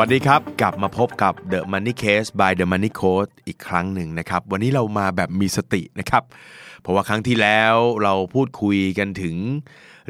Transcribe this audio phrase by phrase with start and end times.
[0.00, 6.22] วัสดีครับ กลับมาพบกับ The Money Case by The Money Coach อีกครั้งหนึ่งนะครับ วันนี้เรามาแบบมีสตินะครับ
[6.80, 9.36] เพราะว่าครั้งที่แล้วเราพูดคุยกันถึง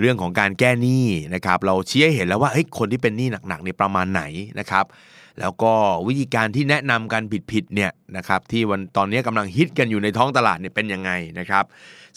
[0.01, 4.23] เรื่องของการแก้หนี้นะครับ เราชี้ให้เห็นแล้วว่าเฮ้ยคนที่เป็นหนี้หนักๆในยประมาณไหน
[4.61, 4.85] นะครับ
[5.41, 5.73] แล้วก็
[6.07, 7.23] วิธีการที่แนะนำกัน
[7.53, 11.65] ผิดๆเนี่ยนะครับที่วันตอนนี้กำลังฮิตกันอยู่ในท้องตลาดเนี่ยเป็นยังไงนะครับ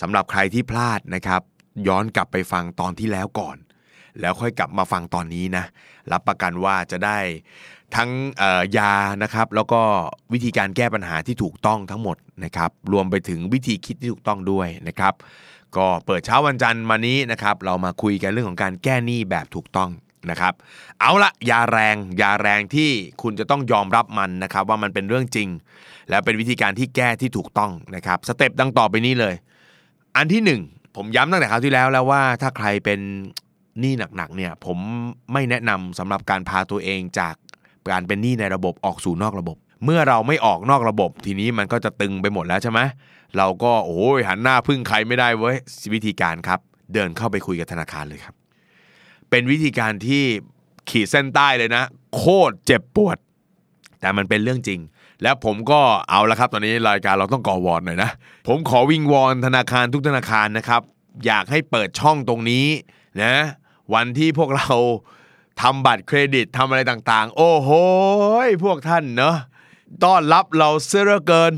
[0.01, 1.41] สำหรับใครที่พลาดนะครับ
[1.87, 3.57] ย้อนกลับไปฟังตอนที่แล้วก่อน
[4.21, 5.65] แล้วค่อยกลับมาฟังตอนนี้นะ
[6.11, 7.17] รับประกันว่าจะได้
[7.95, 8.09] ทั้ง
[8.77, 8.93] ยา
[9.23, 9.81] นะครับแล้วก็
[10.33, 15.13] วิธีการแก้ปัญหาที่ถูกต้องทั้งหมดนะครับรวมไปถึงวิธีคิดที่ถูกต้องด้วยนะครับ
[15.77, 19.89] ก็เปิดเช้าวันจันทร์มานี้นะครับเรามาคุยกันเรื่องของการแก้หนี้แบบถูกต้อง
[20.29, 20.53] นะครับ
[20.99, 22.89] เอาละยาแรงยาแรงที่
[23.21, 25.49] คุณจะต้องยอมรับมันนะครับ ว่ามันเป็นเรื่องจริง
[26.09, 29.35] และเป็นวิธีการที่แก้ที่ถูกต้องนะครับสเต็ปดังต่อไปนี้เลย
[30.15, 30.61] อันที่หนึ่ง
[30.95, 32.99] ผมย้ำตั้งแต่คราวที่แล้วแล้วว่าถ้าใครเป็น
[33.81, 34.77] หนี้หนักๆเนี่ยผม
[35.33, 37.35] ไม่แนะนำสำหรับการพาตัวเองจาก
[37.91, 42.79] การเป็นหนี้ในระบบออกสู่นอกระบบ เมื่อเราไม่ออกนอกระบบ ทีนี้มันก็จะตึงไปหมดแล้วใช่ไหม
[43.37, 45.55] เราก็โอ้ยหันหน้าพึ่งใครไม่ได้เว้ย
[45.93, 46.59] วิธีการครับ
[46.93, 48.35] เดินเข้าไปคุยกับธนาคารเลยครับ
[49.29, 50.23] เป็นวิธีการที่
[50.89, 51.83] ขีดเส้นใต้เลยนะ
[52.15, 53.17] โคตรเจ็บปวด
[53.99, 54.79] แต่มันเป็นเรื่องจริง
[55.23, 58.09] แล้วผมก็เอาละครับ ตอนนี้รายการเราต้องก่อวอร์ดหน่อยนะ
[58.47, 60.81] ผมขอวิงวอนธนาคารทุกธนาคารนะครับ
[61.25, 62.65] อยากให้เปิดช่องตรงนี้
[63.23, 63.33] นะ
[63.93, 64.69] วันที่พวกเรา
[65.61, 67.69] ทำบัตรเครดิตทำอะไรต่างๆ โอ้โห
[68.65, 69.35] พวกท่านเนอะ
[70.03, 71.53] ต้อนรับเราเสือเหลือเกิน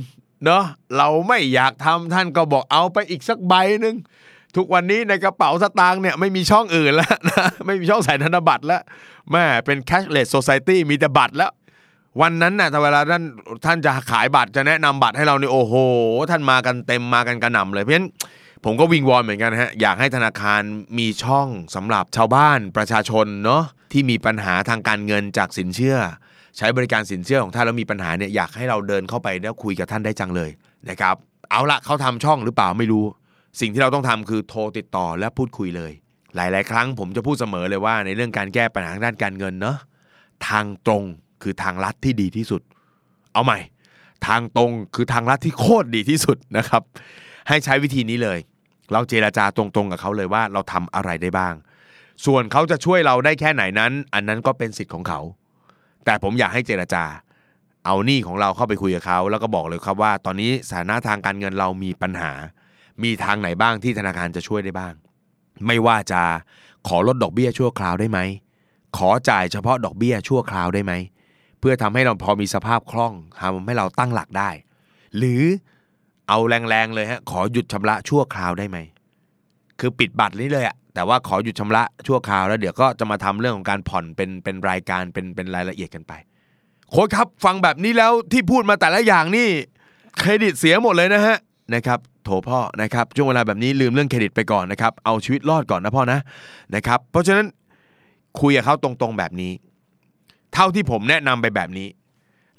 [0.45, 0.63] เนอะ
[0.97, 3.95] เราไม่อยากทำท่านก็บอกเอาไปอีกสักใบหนึ่ง
[4.55, 8.81] ทุกวันนี้ในกระเป๋าสตางค์เนี่ยไม่มีช่องอื่นแล้วนะไม่มีช่องใส่ธนบัตรแล้ว
[9.31, 11.51] แม่เป็น cashless society มีแต่บัตรแล้ว
[12.21, 13.23] วันนั้นน่ะถ้าเวลาท่าน
[13.65, 15.75] ท่านจะขายบัตรจะแนะนำบัตรให้เราเนี่ยโอ้โห
[16.29, 18.07] ท่านมากันเต็มมากันกระหน่ำเลยเพราะฉะนั้น
[18.65, 20.61] ผมก็วิงวอนเหมือนกันฮะอยากให้ธนาคาร
[20.99, 25.97] มีช่องสำหรับชาวบ้านประชาชนเนาะที่มีปัญหาทางการเงินจากสินเชื่อ
[26.57, 30.51] ใช้บริการสินเชื่อของท่านแล้วมีปัญหาเนี่ยอยากให้เราเดินเข้าไปแล้วคุยกับท่านได้จังเลย
[30.89, 31.15] นะครับ
[31.51, 33.05] เอาละเขาทำช่องหรือเปล่าไม่รู้
[33.59, 35.91] สิ่งที่เราต้องทำคือโทรติดต่อและพูดคุยเลย
[36.35, 39.77] หลาย ๆ ครั้งผมจะพูดเสมอเลยว่า ในเรื่องการแก้ปัญหาด้านการเงินเนาะ
[40.47, 41.03] ทางตรง
[41.43, 42.61] คือทางลัดที่ดีที่สุด
[43.33, 43.59] เอาใหม่
[44.27, 46.83] ทางตรงคือทางลัดที่โคตรดีที่สุดนะครับ
[47.49, 48.39] ให้ใช้วิธีนี้เลย
[48.91, 51.53] เราเจราจาตรงๆกับเขาเลยว่าเราทำอะไรได้บ้าง
[52.25, 55.19] ส่วนเขาจะช่วยเราได้แค่ไหนนั้น อันนั้นก็เป็นสิทธิ์ของเขา
[56.05, 57.03] แต่ผมอยากให้เจราจา
[57.85, 62.31] เอาหนี้ของเราเข้าไปคุยกับเขาแล้วก็บอกเลยครับว่า ตอนนี้สถานะทางการเงินเรามีปัญหา
[63.03, 64.93] มีทางไหนบ้างที่ธนาคารจะช่วยได้บ้าง
[65.65, 66.21] ไม่ว่าจะ
[66.87, 68.19] ขอลดดอกเบี้ยชั่วคราวได้ไหม
[68.97, 70.93] ขอจ่ายเฉพาะดอกเบี้ยชั่วคราวได้ไหม
[71.59, 74.49] เพื่อทำให้เราพอมีสภาพคล่องทำให้เราตั้งหลักได้
[75.17, 75.43] หรือ
[76.29, 78.77] เอาแรงๆเลยฮะขอหยุดชำระชั่วคราวได้ไหม
[79.79, 86.13] คือปิดบัตรนี้เลยอะแต่ว่าขอหยุดชำระชั่วคราวแล้วเดี๋ยวก็จะมาทำเรื่องของการผ่อนเป็นเป็นรายการเป็นเป็นรายละเอียดกันไป
[86.89, 89.47] โค้ชครับฟังแบบนี้แล้วที่พูดมาแต่ละอย่างนี่
[90.17, 91.37] เครดิตเสียหมดเลยนะฮะ
[91.75, 96.19] นะครับโถพ่อนะครับช่วงเวลาแบบนี้ลืมเรื่องเครดิตไปก่อนนะครับเอาชีวิตรอดก่อนนะพ่อนะ
[96.75, 97.45] นะครับเพราะฉะนั้น
[98.41, 99.51] คุยกับเขาตรงๆแบบนี้
[100.53, 101.87] เท่าที่ผมแนะนำไปแบบนี้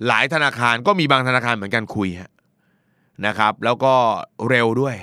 [0.06, 2.29] หลายธนาคารก็มีบางธนาคารเหมือนกันคุยฮะ
[3.26, 3.94] นะครับ แล้วก็
[4.48, 4.94] เร็วด้วย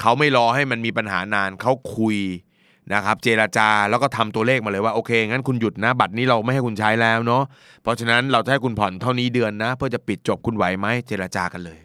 [0.00, 2.16] เขาไม่รอให้มันมีปัญหานานเขาคุย
[2.94, 7.42] นะครับ เจราจาแล้วก็ทำตัวเลขมาเลยว่าโอเคงั้นคุณหยุดนะบัตรนี้เราไม่ให้คุณใช้แล้วเนาะ
[7.82, 11.78] เพราะฉะนั้นเราจะให้คุณผ่อนเท่านี้เดือนนะ เพื่อจะปิดจบคุณไหวไหมเจราจากันเลย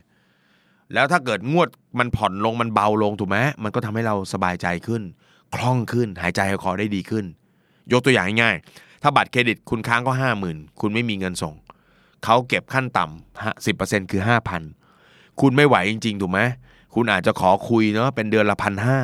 [0.94, 5.02] แล้วถ้าเกิดงวดมันผ่อนลงมันเบาลงถูกไหมมันก็ทำให้เราสบายใจขึ้น
[5.56, 7.26] คล่องขึ้นหายใจคอได้ดีขึ้น
[7.92, 11.56] ยกตัวอย่างง่ายๆถ้าบัตรเครดิตคุณค้างก็ห้าหมื่นคุณไม่มีเงินส่ง
[12.24, 14.62] เขาเก็บขั้นต่ำสิบเปอร์เซ็นต์คือห้าพัน
[15.42, 16.40] คุณไม่ไหวจริง ๆ ถูกไหม
[16.96, 19.00] คุณอาจจะขอคุยเนาะเป็นเดือนละพันห้า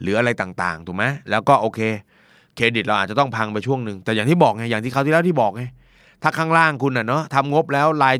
[0.00, 1.80] หรืออะไรต่างๆ ถูกไหมแล้วก็โอเค
[2.56, 5.62] เครดิตเราอาจจะต้องพังไปช่วงหนึ่งแต่อย่างที่บอกไงอย่างที่เขาวที่แล้วที่บอกไง
[6.22, 8.16] ถ้าข้างล่างคุณอะเนาะทำงบแล้วราย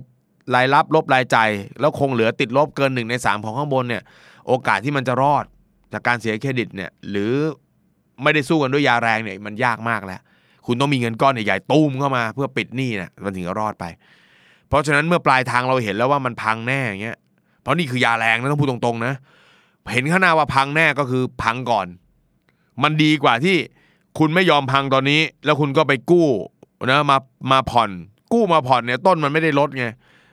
[0.55, 1.51] รายรับลบรายจ่าย
[1.81, 4.03] แล้วคงเหลือติดลบเกินหนึ่งในสามของข้างบนเนี่ย
[4.47, 5.45] โอกาสที่มันจะรอด
[5.93, 7.33] จากการเสียเครดิตเนี่ยหรือ
[8.23, 10.21] ไม่ได้สู้กันด้วยยาแรงเนี่ยมันยากมากแล้ว
[10.67, 13.85] คุณต้องมีเงินก้อนใหญ่ๆตุ้มเข้ามาเพื่อปิดหนี้นะมันถึงจะรอดไป
[14.69, 17.17] เพราะฉะนั้นเมื่อปลายทางเราเห็นแล้วว่ามันพังแน่อย่างเงี้ย
[17.63, 19.15] เพราะนี่คือยาแรงนะต้องพูดตรงๆนะ
[19.93, 21.87] เห็นข้างหน้าว่าพังแน่ก็คือพังก่อน
[22.83, 23.57] มันดีกว่าที่
[24.19, 26.29] คุณไม่ยอมพังตอนนี้ แล้วคุณก็ไปกู้
[26.91, 27.19] นะมา
[27.53, 27.91] มาผ่อน
[28.33, 29.87] กู้มาผ่อนเนี่ยต้นมันไม่ได้ลดไง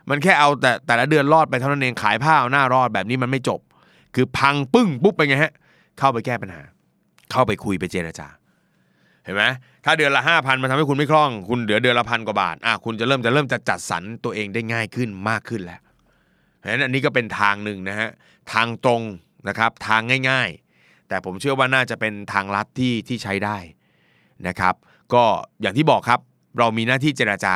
[0.09, 3.59] มันแค่เอาแต่แต่ละเดือนรอดไปเท่านั้นเองขายผ้าเอาหน้ารอดแบบนี้มันไม่จบ
[4.15, 5.53] คือพังปึ้งปุ๊บไปไงฮะ
[5.99, 6.61] เข้าไปแก้ปัญหา
[7.31, 8.27] เข้าไปคุยไปเจรจา
[9.23, 9.43] เห็นไหม
[9.85, 15.79] ถ้าเดือนละห้าพันมันทำให้คุณไม่คล่อง คุณเหลือเดือนละพันกว่าบาทอะคุณจะเริ่มจะเริ่มจะจัดสรรตัวเองได้ง่ายขึ้นมากขึ้นแล้ว
[16.65, 18.09] ฉะนั้นอันนี้ก็เป็นทางหนึ่งนะฮะ
[18.53, 19.01] ทางตรง
[19.47, 23.57] นะครับทางง่ายๆ แต่ผมเชื่อว่าน่าจะเป็นทางลัดที่ที่ใช้ได้
[24.47, 24.75] นะครับ
[25.13, 25.23] ก็
[25.61, 26.19] อย่างที่บอกครับ
[26.59, 27.55] เรามีหน้าที่เจราจา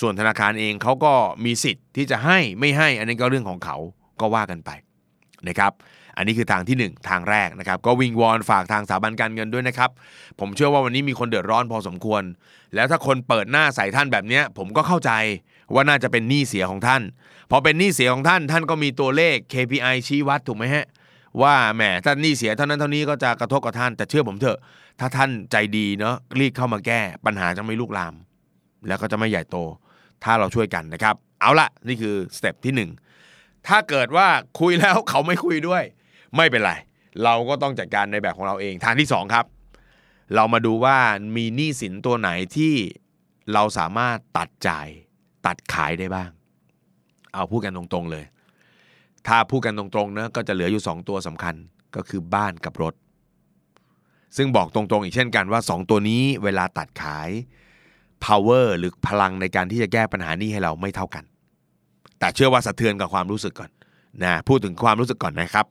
[0.00, 1.12] ส่วนธนาคารเองเขาก็
[1.44, 3.76] มีสิทธิ์ที่จะให้ไม่ให้อันนี้ก็เรื่องของเขา
[4.20, 4.70] ก็ว่ากันไป
[5.48, 5.72] นะครับ
[6.16, 9.90] อันนี้คือทางที่ 1 ทางแรกนะครับ ก็วิงวอนฝากทางสถาบันการเงินด้วยนะครับ
[10.40, 12.22] ผมเชื่อว่าวันนี้มีคนเดือดร้อนพอสมควร
[12.74, 15.10] แล้วถ้าคนเปิดหน้าใส่ท่านแบบนี้ผมก็เข้าใจ
[15.74, 17.02] ว่าน่าจะเป็นหนี้เสียของท่าน
[17.50, 20.86] พอเป็นหนี้เสียของท่าน ท่านก็มีตัวเลข KPI ชี้วัดถูกไหมฮะ
[21.42, 24.58] ว่าแหมถ้านหนี้เสียเท่านั้นเท่านี้ก็จะกระทบกับท่าน แต่เชื่อผมเถอะ
[25.00, 28.14] ถ้าท่านใจดีเนาะรีบเข้ามาแก้ ปัญหาจะไม่ลุกลาม
[28.88, 29.56] แล้วก็จะไม่ใหญ่โต
[30.24, 32.90] ถ้าเราช่วยกันนะครับ เอาละนี่คือสเต็ปที่หนึ่ง
[33.68, 34.28] ถ้าเกิดว่า
[34.60, 35.82] คุยแล้วเขาไม่คุยด้วย
[36.36, 36.72] ไม่เป็นไร
[37.24, 39.44] เราก็ต้องจัดการในแบบของเราเอง ทางที่สองครับ
[40.34, 40.98] เรามาดูว่า
[41.36, 42.74] มีหนี้สินตัวไหนที่
[43.52, 44.88] เราสามารถตัดจ่าย
[45.46, 46.28] ตัดขายได้บ้าง
[47.32, 48.24] เอาพูดกันตรงๆเลย
[49.26, 51.54] ถ้าพูดกันตรงๆนะก็จะเหลืออยู่ 2 ตัวสำคัญ
[51.96, 52.94] ก็คือบ้านกับรถ
[54.36, 57.30] ซึ่งบอกตรงๆ อีกเช่นกันว่า 2 ตัวนี้เวลาตัดขาย
[58.24, 61.24] power หรือพลังในการที่จะแก้ปัญหานี้ให้เราไม่เท่ากัน
[62.18, 63.70] แต่เชื่อว่าสะเทือนกับความรู้สึกก่อน
[64.24, 65.66] นะพูดถึงความรู้สึกก่อนนะครับ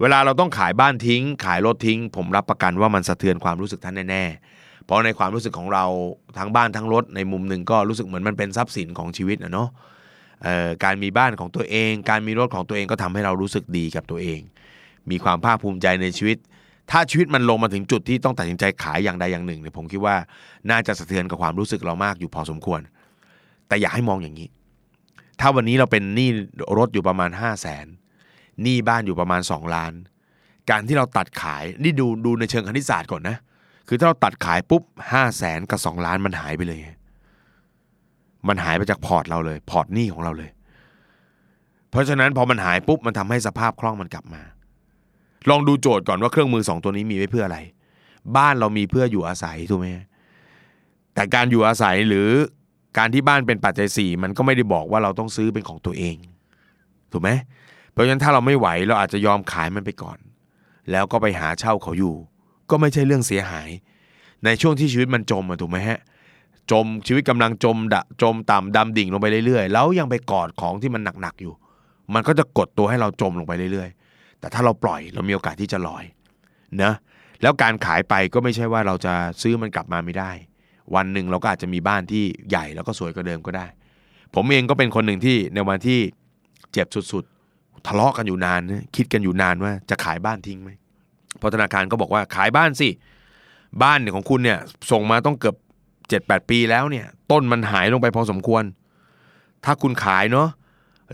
[0.00, 5.84] เวลาเราต้องขายบ้านทิ้ง ขายรถทิ้ง ผมรับประกันว่ามันสะเทือนความรู้สึกท่านแน่ๆ ราะในความรู้สึกของเรา
[6.38, 9.68] ทั้งบ้านทั้งรถในมุมหนึ่งก็รู้สึกเหมือนมันเป็นทรัพย์สินของชีวิตนะเนาะ
[10.84, 14.40] การมีบ้านของตัวเอง การมีรถของตัวเองก็ทำให้เรารู้สึกดีกับตัวเอง
[15.10, 16.36] มีความภาคภูมิใจในชีวิต
[16.90, 20.16] ถ้าชีวิตมันลงมาถึงจุดที่ต้องตัดสินใจขายอย่างใดอย่างหนึ่งเนี่ยผมคิดว่า
[20.70, 22.80] น่าจะสะเทือนกับความรู้สึกเรามากอยู่พอสมควร
[23.68, 24.48] แต่อย่าให้มองอย่างนี้
[25.40, 26.28] ถ้าวันนี้เราเป็นหนี้
[26.78, 27.86] รถอยู่ประมาณ 5 0 0แสน
[28.62, 29.92] หนี้บ้านอยู่ประมาณ 2 ล้าน
[30.70, 33.36] การที่เราตัดขายนี่ดูดูในเชิงคณิตศาสตร์ก่อนนะ
[33.88, 34.82] คือถ้าเราตัดขายปุ๊บ
[35.12, 36.80] ห้าแสนกับสองล้านมันหายไปเลย
[38.48, 40.50] มันหายไปจากพอร์ตเราเลย พอร์ตหนี้ของเราเลย
[41.90, 44.42] เพราะฉะนั้นพอมันหายปุ๊บมันทำให้สภาพคล่องมันกลับมา
[45.50, 47.58] ลองดูโจทย์ก่อนว่าเครื่องมือสองตัวนี้มีไว้เพื่ออะไร
[48.36, 49.86] บ้านเรามีเพื่ออยู่อาศัยถูกไหม
[51.14, 52.28] แต่การอยู่อาศัยหรือ
[52.98, 56.16] การที่บ้านเป็นปัจจัยสี่มันก็ไม่ได้บอกว่าเราต้องซื้อเป็นของตัวเอง
[57.12, 57.30] ถูกไหม
[57.92, 60.18] เพราะฉะนั้นถ้าเราไม่ไหวเราอาจจะยอมขายมันไปก่อน
[60.90, 62.14] แล้วก็ไปหาเช่าเขาอยู่
[62.70, 63.68] ก็ไม่ใช่เรื่องเสียหาย
[64.44, 65.98] ในช่วงที่ชีวิตมันจมอะถูกไหมฮะ
[66.70, 71.52] จมชีวิตกำลังจมดะจมต่ำดำดิ่งลงไปเรื่อยๆ แล้วยังไปกอดของที่มันหนักๆอยู่
[72.14, 76.04] มันก็จะกดตัวให้เราจมลงไปเรื่อยๆ แต่ถ้าเราปล่อยเรามีโอกาสที่จะลอย
[76.82, 76.92] นะ
[77.42, 80.30] แล้วการขายไปก็ไม่ใช่ว่าเราจะซื้อมันกลับมาไม่ได้
[80.94, 83.66] วันหนึ่งเราก็อาจจะมีบ้านที่ใหญ่แล้วก็สวยกว่าเดิมก็ได้
[84.34, 86.00] ผมเองก็เป็นคนหนึ่งที่ในวันที่
[86.72, 90.70] เจ็บสุดๆ ทะเลาะกันอยู่นานนะคิดกันอยู่นานว่าจะขายบ้านทิ้งไหม
[91.40, 92.88] พราะธนาคารก็บอกว่าขายบ้านสิ
[93.82, 94.58] บ้านเนี่ยของคุณเนี่ย
[94.90, 95.56] ส่งมาต้องเกือบ
[96.08, 98.64] เจ็ดแปดปีแล้วเนี่ย ต้นมันหายลงไปพอสมควร
[99.64, 100.48] ถ้าคุณขายเนาะ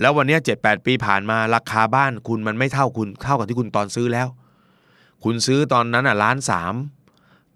[0.00, 4.29] แล้ววันนี้เจ็ดแปดปีผ่านมาราคาบ้านคุณมันไม่เท่าคุณเท่ากับที่คุณตอนซื้อแล้ว
[5.25, 6.75] คุณซื้อตอนนั้นอะล้านสาม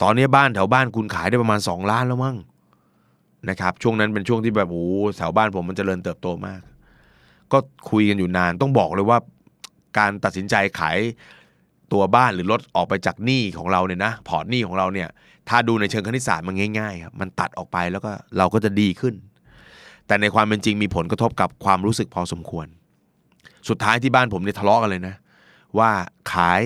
[0.03, 2.37] ตอนนี้บ้านแถวบ้านคุณขายได้ประมาณสองล้านแล้วมั้ง
[3.49, 4.87] นะครับช่วงนั้นเป็นช่วงที่แบบโอ้
[5.19, 6.61] แถวบ้านผมมันจเจริญเติบโตมาก
[7.53, 7.59] ก็
[7.91, 9.19] คุยกันอยู่นานต้องบอกเลยว่า
[9.99, 10.99] การตัดสินใจขาย
[11.92, 15.08] ตัวบ้านหรือรถออกไปจากหนี้ของเราเนี่ยนะพอร์ตหนี้ของเราเนี่ย
[15.49, 19.14] ถ้าดูในเชิงคณิตศาสตร์มันง่ายๆครับมันตัดออกไปแล้วก็เราก็จะดีขึ้น
[20.06, 22.66] แต่ในความเป็นจริงมีผลกระทบกับความรู้สึกพอสมควร
[23.68, 25.14] สุดท้ายที่บ้านผมเนี่ยทะเลาะกันเลยนะ
[25.78, 25.90] ว่า
[26.32, 26.62] ขาย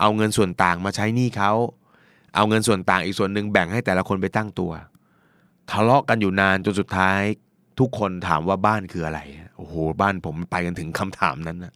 [0.00, 1.52] เอาเงินส่วนต่างมาใช้หนี้เขา
[2.36, 4.72] เอาเงินส่วนต่างอีกส่วนหนึ่งแบ่งให้แต่ละคนไปตั้งตัว
[5.70, 7.18] ทะเลาะกันอยู่นานจนสุดท้าย
[7.78, 9.20] ทุกคนถามว่าบ้านคืออะไร
[9.56, 11.74] โอ้โห บ้านผมไปกันถึงคำถามนั้นนะ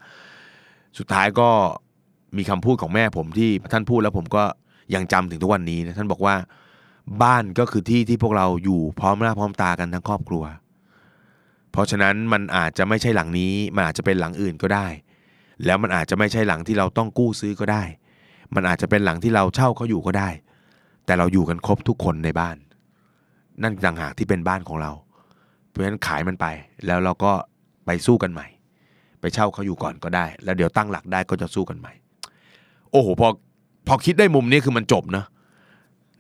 [0.98, 1.50] สุดท้ายก็
[2.36, 4.44] มีคำพูดของแม่ผมที่ท่านพูดแล้วผมก็
[4.94, 6.34] ยังจำถึงทุกวันนี้นะท่านบอกว่า
[7.22, 10.44] บ้านก็คือที่ที่พวกเราอยู่พร้อมหน้าพร้อมตากันทั้งครอบครัว
[11.72, 14.86] เพราะฉะนั้นมันอาจจะไม่ใช่หลังนี้มันอาจจะเป็นหลังอื่นก็ได้
[15.64, 17.82] แล้วมันอาจจะไม่ใช่หลังที่เราต้องกู้ซื้อก็ได้
[18.54, 20.28] มันอาจจะเป็นหลังที่เราเช่าเขาอยู่ก็ได้
[21.06, 22.56] แต่เราอยู่กันครบทุกคนในบ้าน
[23.62, 24.92] นั่นต่างหากที่เป็นบ้านของเรา
[25.68, 26.46] เพราะฉะนั้นขายมันไป
[26.86, 27.32] แล้วเราก็
[27.86, 28.46] ไปสู้กันใหม่
[29.20, 31.92] ไปเช่าเขาอยู่ก่อนก็ได้ แล้วเดี๋ยวตั้งหลักได้ก็จะสู้กันใหม่
[32.92, 33.28] โอ้โหพอ
[33.88, 35.24] พอคิดได้มุมนี้คือมันจบนะ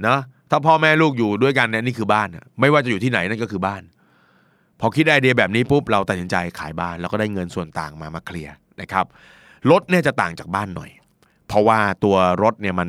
[0.06, 0.18] นะ
[0.50, 2.28] ถ้าพ่อแม่ลูกอยู่ด้วยกันเนี่ยนี่คือบ้าน
[2.60, 3.82] ไม่ว่าจะอยู่ที่ไหนนั่นก็คือบ้าน
[4.80, 9.06] พอคิดไอเดียแบบนี้ปุ๊บเราตัดสินใจขายบ้านแล้วก็ได้เงินส่วนต่างมามาเคลียร์นะครับ
[9.70, 10.90] รถเนี่ยจะต่างจากบ้านหน่อย
[11.48, 12.88] เพราะว่าตัวรถเนี่ยมัน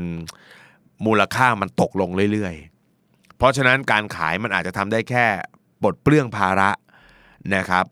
[1.05, 5.25] มูลค่ามันตกลงเรื่อยๆ เพราะฉะนั้นการขายมันอาจจะทำได้แค่
[5.81, 6.69] ปลดเปลื้องภาระ
[7.55, 7.85] นะครับ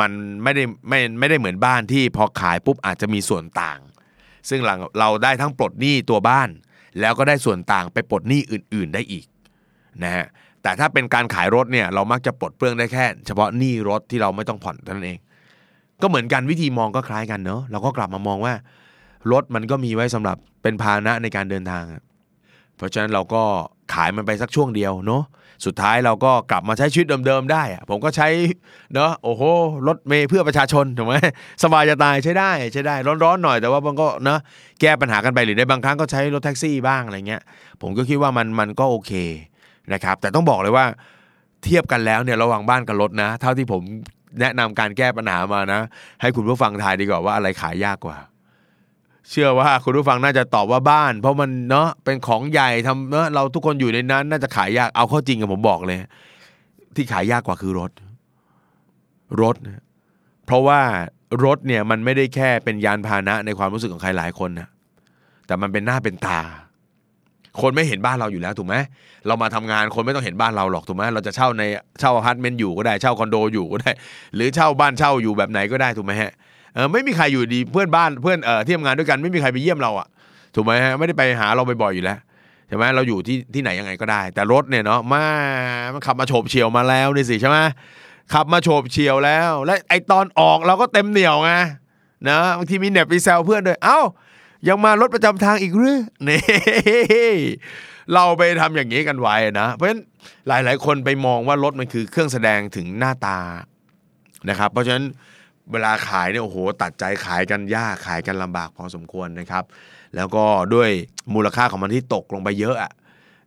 [0.00, 0.10] มัน
[0.42, 3.78] ไม่ได้ไม่ไม่ได้เหมือนบ้านที่พอขายปุ๊บอาจจะมีส่วนต่าง
[4.48, 6.48] ซึ่งหลังเราได้ทั้งปลดหนี้ตัวบ้าน
[7.00, 9.26] แล้วก็ได้ส่วนต่างไปปลดหนี้อื่น ๆได้อีก
[10.02, 10.26] นะฮะ
[10.62, 15.18] แต่ถ้าเป็นการขายรถเนี่ยเรามักจะปลดเปลื้องได้แค่ เฉพาะหนี้รถที่เราไม่ต้องผ่อนเท่านั้นเอง
[16.02, 18.54] ก็เหมือนกันวิธีมองก็คล้ายกันเนอะเราก็กลับมามองว่า
[19.32, 21.84] รถมันก็มีไว้สำหรับเป็นพาหนะในการเดินทาง
[22.76, 23.42] เพราะฉะนั้นเราก็
[23.94, 25.22] ขายมันไปสักช่วงเดียวเนาะ
[25.64, 28.28] สุดท้ายเราก็กลับมาใช้ชีวิตเดิมๆได้ ผมก็ใช้
[28.94, 29.42] เนาะโอ้โห
[29.86, 31.14] รถเมย์เพื่อประชาชนถูกไหม
[31.64, 34.40] สบายจะตายใช้ได้ใช้ได้ร้อนๆหน่อยแต่ว่ามันก็เนาะ
[34.80, 37.42] แก้ปัญหากันไปหรือในบางครั้งก็ใช้รถแท็กซี่บ้างอะไรเงี้ย
[37.82, 39.12] ผมก็คิดว่ามันมันก็โอเค
[39.92, 40.86] นะครับ แต่ต้องบอกเลยว่า
[41.64, 43.82] เทียบกันแล้วเนี่ยระหว่างบ้านกับรถนะ เท่าที่ผม
[44.40, 45.80] แนะนำการแก้ปัญหามานะ
[46.20, 48.16] ให้คุณผู้ฟังทายดีกว่าว่าอะไรขายยากกว่า
[49.30, 55.98] เชื่อว่าคุณผู้ฟังน่าจะตอบว่าบ้าน เพราะมันเนาะเป็นของใหญ่ทำเนาะเราทุกคนอยู่ในนั้น น่าจะขายยากเอาเข้าจริงกับผมบอกเลย
[56.94, 57.90] ที่ขายยากกว่าคือรถ
[59.42, 59.56] รถ
[60.46, 60.80] เพราะว่า
[61.44, 64.68] รถเนี่ยมันไม่ได้แค่เป็นยานพาหนะในความรู้สึกของใครหลายคนนะ
[65.46, 66.40] แต่มันเป็นหน้าเป็นตา
[67.60, 68.74] คนไม่เห็นบ้านเราอยู่แล้วถูกไหม
[69.26, 71.62] เรามาทำงานคนไม่ต้องเห็นบ้านเราหรอกถูกไหมเราจะเช่าใน
[72.00, 73.92] เช่าอพาร์ตเมนต์อยู่ก็ได้เช่าคอนโดอยู่ก็ได้
[74.34, 76.32] หรือเช่าบ้านเช่าอยู่แบบไหนก็ได้ถูกไหมฮะ
[76.74, 80.08] เออไม่มีใครอยู่ดีเพื่อนบ้านเพื่อนเออที่ทำงานด้วยกันไม่มีใครไปเยี่ยมเราอะ
[80.54, 82.18] ถูกไหมฮะไม่ได้ไปหาเราบ่อยๆอยู่แล้ว
[82.68, 85.24] ใช่ไหมเราอยู่ที่ที่ไหนยังไงก็ได้ แต่รถเนี่ยเนาะมา
[85.92, 87.58] มันขับมาโฉบเฉียวมาแล้วนี่สิใช่ไหม
[88.32, 91.52] ขับมาโฉบเฉียวแล้ว และไอตอนออกเราก็เต็มเหนียวไง
[92.28, 94.00] นะบางทีมีเน็บมีแซวเพื่อนด้วยเอ้า
[94.68, 95.98] ยังมารถประจำทางอีกหรือ
[96.28, 96.40] นี่
[98.14, 100.00] เราไปทำอย่างนี้กันไว้นะเพราะฉะนั้น
[100.48, 103.38] หลาย ๆ คนไปมองว่ารถมันคือเครื่องแสดงถึงหน้าตา
[104.48, 105.04] นะครับ เพราะฉะนั้น
[105.72, 109.64] เวลาขายเนี่ยโอ้โหตัดใจขายกันยากขายกันลำบากพอสมควรนะครับ
[110.16, 110.44] แล้วก็
[110.74, 110.90] ด้วย
[111.34, 112.76] มูลค่าของมันที่ตกลงไปเยอะ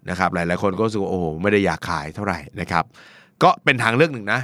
[0.09, 2.83] นะครับ หลายๆคนก็รู้สึกว่าโอ้โหไม่ได้อยากขายเท่าไหร่นะครับ
[3.43, 4.41] ก็เป็นทางเลือกหนึ่งนะ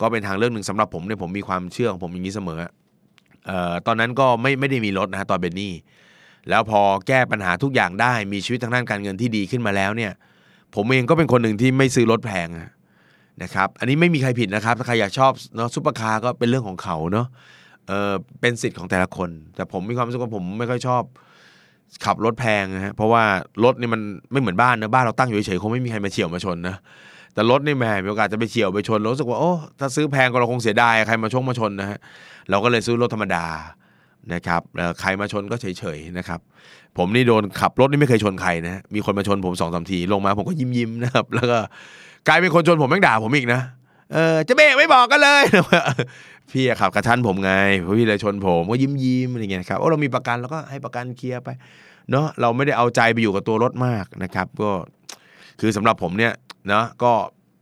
[0.00, 2.60] ก็เป็นทางเลือกหนึ่งสำหรับผมเนี่ยผมมีความเชื่อของผมอย่างนี้เสมอ
[3.46, 5.72] เอ่อตอนนั้นก็ไม่ไม่ได้มีรถนะฮะตอนเป็นหนี้
[6.48, 10.12] แล้วพอแก้ปัญหาทุกอย่างได้มีชีวิตทางด้านการเงินที่ดีขึ้นมาแล้วเนี่ย
[10.74, 12.68] ผมเองก็เป็นคนหนึ่งที่ไม่ซื้อรถแพงอะ
[13.42, 17.26] นะครับอันนี้ไม่มีใครผิดนะครับ ถ้าใครอยากชอบเนาะซุปเปอร์คาร์ก็เป็นเรื่องของเขาเนาะ
[17.88, 21.02] เออเป็นสิทธิ์ของแต่ละคน แต่ผมมีความรู้สึกว่าผมไม่ค่อยชอบ
[22.04, 23.22] ขับรถแพงนะฮะเพราะว่า
[23.64, 24.00] รถนี่มัน
[24.32, 26.76] ไม่เหมือนบ้านนะบ้านเราตั้งอยู่เฉยๆคงไม่มีใครมาเฉี่ยวมาชนนะ
[27.34, 31.98] แต่รถนี่แหม่มีโอกาสจะไปเฉี่ยวไปชนรู้สึกว่าโอ้ถ้าซื้อแพงก็เราคงเสียดายใครมาชงมาชนนะฮะ
[32.50, 33.44] เราก็เลยซื้อรถธรรมดา
[34.34, 34.62] นะครับ
[35.00, 36.40] ใครมาชนก็เฉยๆนะครับ
[36.98, 41.58] ผมนี่โดนขับรถนี่ไม่เคยชนใครนะมีคนมาชนผมสองสามทีลงมาผมก็ยิ้มๆนะครับแล้วก็
[42.28, 43.60] กลายเป็นคนชนผมแม่งด่าผมอีกนะ
[44.12, 45.42] เออจะเบรกไม่บอกกันเลย
[46.50, 47.52] พี่ขับกระชั้นผมไง
[47.98, 51.48] พี่เลยชนผมก็ยิ้มยิ้มๆอะไรเงี้ยครับโอ้เรามีประกันเราก็ให้ประกันเคลียร์ไป
[52.10, 54.70] เนาะเราไม่ได้เอาใจไปอยู่กับตัวรถมากนะครับ ก็
[55.60, 56.32] คือสำหรับผมเนี่ย
[56.68, 57.12] เนะก็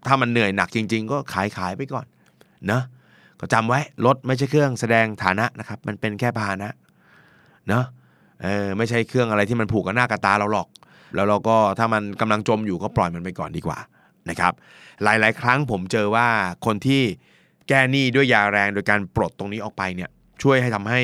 [0.07, 2.07] ถ้ามันเหนื่อยหนักจริง ๆ ก็ขายขายไปก่อน
[2.67, 2.83] เนะ
[3.41, 6.71] ก็จำไว้รถไม่ใช่เครื่องแสดงฐานะนะครับ มันเป็นแค่พาหนะ
[7.69, 7.85] เนาะ
[8.43, 10.69] เออไม่ใช่เครื่องอะไรที่มันผูกกับหน้ากับตาเราหรอก
[11.15, 13.79] แล้วเราก็ถ้ามันกำลังจมอยู่ก็ปล่อยมันไปก่อนดีกว่า
[14.31, 14.53] นะครับ
[15.03, 16.29] หลายๆ ครั้งผมเจอว่า
[16.67, 17.03] คนที่
[17.69, 20.11] แก้หนี้ด้วยยาแรงโดยการปลดตรงนี้ออกไปเนี่ย
[20.43, 21.03] ช่วยให้ทำให้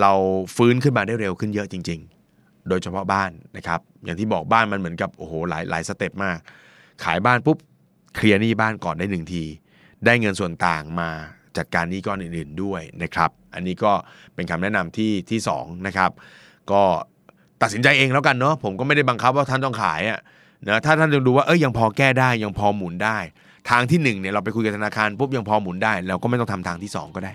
[0.00, 0.12] เรา
[0.56, 2.00] ฟื้นขึ้นมาได้เร็วขึ้นเยอะจริง
[2.34, 6.38] ๆ โดยเฉพาะบ้านนะครับ อย่างที่บอกบ้านมันเหมือนกับโอ้โหหลายหลายสเต็ปมาก
[7.04, 7.58] ขายบ้านปุ๊บ
[8.14, 9.44] เคลียร์หนี้บ้านก่อนได้หนึ่งที
[10.04, 11.10] ได้เงินส่วนต่างมา
[11.56, 13.92] จัดการหนี้ก้อนอื่น ๆด้วยนะครับ อันนี้ก็
[14.34, 16.10] เป็นคำแนะนำที่ที่สองนะครับ
[16.70, 16.82] ก็
[17.62, 20.20] ตัดสินใจเองแล้วกันเนาะผมก็ไม่ได้บังคับว่าท่านต้องขายอะ
[20.66, 23.18] นะถ้าท่านดูว่าเอ้ยยังพอแก้ได้ยังพอหมุนได้
[23.70, 27.32] ทางที่หนึ่งเนี่ยเราไปคุยกับธนาคารปุ๊บยังพอหมุนได้เราก็ไม่ต้องทำทางที่สองก็ได้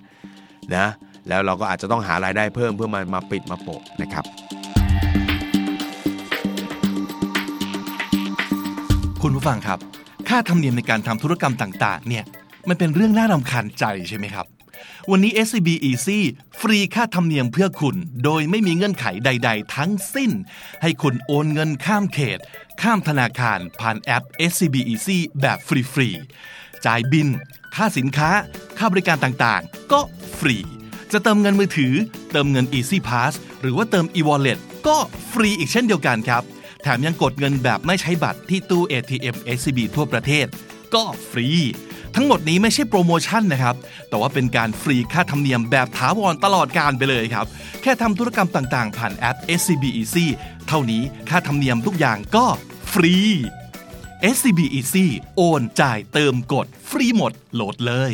[0.75, 0.85] นะ
[1.27, 4.25] แล้วเราก็อาจจะต้องหารายได้เพิ่มเพื่อมามาปิดมาโปะนะครับ
[9.21, 9.79] คุณผู้ฟังครับ
[10.29, 12.23] ค่าธรรมเนียมในการทำธุรกรรมต่าง ๆ เนี่ย
[12.69, 14.45] มันเป็นเรื่องน่ารำคาญใจใช่ไหมครับ
[15.11, 16.19] วันนี้ SCB Easy
[16.59, 20.31] ฟรีค่าธรรมเนียมเพื่อคุณ โดยไม่มีเงื่อนไขใด ๆ ทั้งสิ้น
[20.81, 22.39] ให้คุณโอนเงินข้ามเขต
[22.81, 25.59] ข้ามธนาคารผ่านแอป SCB Easy แบบ
[25.93, 27.27] ฟรีๆ จ่ายบิน
[27.75, 28.29] ค่าสินค้า
[28.77, 29.99] ค่าบริการต่างๆ ก็
[30.37, 30.57] ฟรี
[31.11, 31.93] จะเติมเงินมือถือ
[32.31, 34.97] เติมเงิน Easy Pass หรือว่าเติม e-wallet ก็
[35.31, 36.43] ฟรีอีกเช่นเดียวกันครับ
[36.81, 40.45] แถมยังกดเงินแบบไม่ใช้บัตรที่ตู้ ATM SCB ทั่วประเทศ
[40.95, 41.47] ก็ฟรี
[42.15, 43.75] ทั้งหมดนี้ไม่ใช่โปรโมชั่นนะครับ
[44.10, 47.46] แต่ว่าเป็นการฟรีค่าธรรมเนียมแบบถาวรตลอดการไปเลยครับ
[47.82, 50.25] แค่ทำธุรกรรมต่างๆ ผ่านแอป SCB Easy
[50.67, 52.46] เท่านี้ค่าธรรมเนียมทุกอย่างก็
[52.93, 53.15] ฟรี
[54.36, 55.05] SCB Easy
[55.36, 58.12] โอนจ่ายเติมกด ฟรีหมดโหลดเลย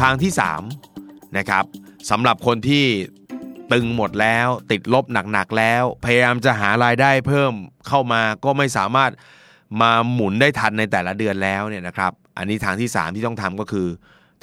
[0.00, 0.32] ทางที่
[0.84, 1.64] 3 นะครับ
[2.10, 2.84] สำหรับคนที่
[3.72, 7.52] ตึงหมดแล้ว ติดลบหนักๆแล้ว พยายามจะหารายได้เพิ่ม
[7.88, 9.10] เข้ามาก็ไม่สามารถ
[9.80, 13.88] มาหมุนได้ทันในแต่ละเดือนแล้วเนี่ยนะครับ อันนี้ทางที่ 3 ที่ต้องทำก็คือ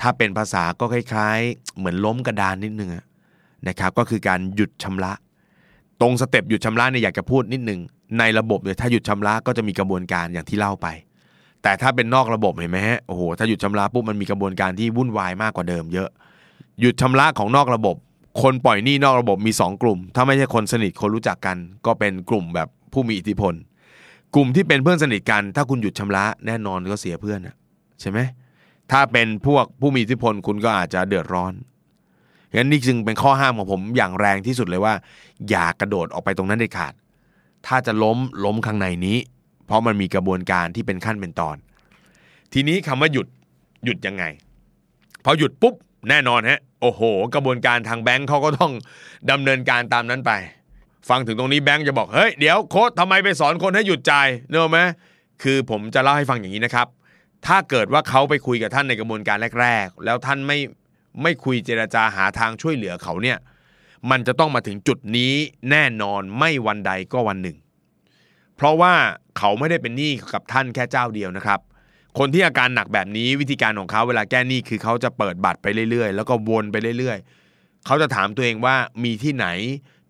[0.02, 2.92] ถ้าเป็นภาษาก็คล้ายๆ เหมือนล้มกระดานนิดนึง
[3.68, 5.14] นะครับ ก็คือการหยุดชำระ
[6.02, 7.80] ตรงสเต็ปหยุดชำระเนี่ยอยากจะพูดนิดนึง
[8.20, 10.88] ในระบบเนี่ยถ้าหยุดชำระก็จะมีกระบวนการอย่างที่เล่าไป
[11.64, 16.10] แต่ถ้าเป็นนอกระบบเห็นไหมฮะโอ้โหถ้าหยุดชำระปุ๊บมันมีกระบวนการที่วุ่นวายมากกว่าเดิมเยอะ
[16.82, 17.96] หยุดชำระของนอกระบบ
[18.42, 23.54] คนปล่อยหนี้นอกระบบมี 2 กลุ่ม ถ้าไม่ใช่คนสนิทคนรู้จักกัน ก็เป็นกลุ่มแบบผู้มีอิทธิพล
[24.36, 27.56] กลุ่มที่เป็นเพื่อนสนิทกัน ถ้าคุณหยุดชำระแน่นอนก็เสียเพื่อนอะ
[28.02, 28.20] ใช่ไหม
[28.92, 31.54] ถ้าเป็นพวกผู้มีอิทธิพลคุณก็อาจจะเดือดร้อน
[32.56, 34.94] งั้นนี่จึงเป็นข้อห้ามของผมอย่างแรงที่สุดเลยว่า
[35.50, 36.94] อย่ากระโดดออกไปตรงนั้นเด็ดขาด
[37.68, 39.18] ถ้าจะล้มล้มข้างในนี้
[39.66, 41.56] เพราะมันมีกระบวนการที่เป็นขั้นเป็นตอน
[42.54, 43.28] ทีนี้คำว่าหยุด
[43.86, 44.24] หยุดยังไง
[45.26, 45.74] พอหยุดปุ๊บ
[46.10, 47.04] แน่นอนฮะ โอ้โห
[47.36, 48.74] กระบวนการทางแบงค์เขาก็ต้อง
[49.32, 50.32] ดำเนินการตามนั้นไป
[51.10, 54.80] ฟังถึงตรงนี้แบงค์จะบอกเฮ้ยเดี๋ยวโค้ดทำไมไปสอนคนให้หยุดจ่ายเนอะไหม
[55.44, 56.88] คือผมจะเล่าให้ฟังอย่างนี้นะครับ
[57.48, 60.58] ถ้าเกิดว่าเขาไปคุยกับท่านในกระบวนการแรก ๆ แล้วท่านไม่
[61.22, 63.38] ไม่คุยเจรจาหาทางช่วยเหลือเขาเนี่ย
[64.10, 65.34] มันจะต้องมาถึงจุดนี้
[65.72, 67.58] แน่นอนไม่วันใดก็วันหนึ่ง
[68.56, 68.94] เพราะว่า
[69.38, 71.60] เขาไม่ได้เป็นหนี้กับท่านแค่เจ้าเดียวนะครับ
[72.20, 79.48] คนที่อาการหนักแบบนี้วิธีการของเขาเวลาแก้หนี้คือเขาจะเปิดบัตรไปเรื่อยๆ แล้วก็วนไปเรื่อยๆ เขาจะถามตัวเองว่ามีที่ไหน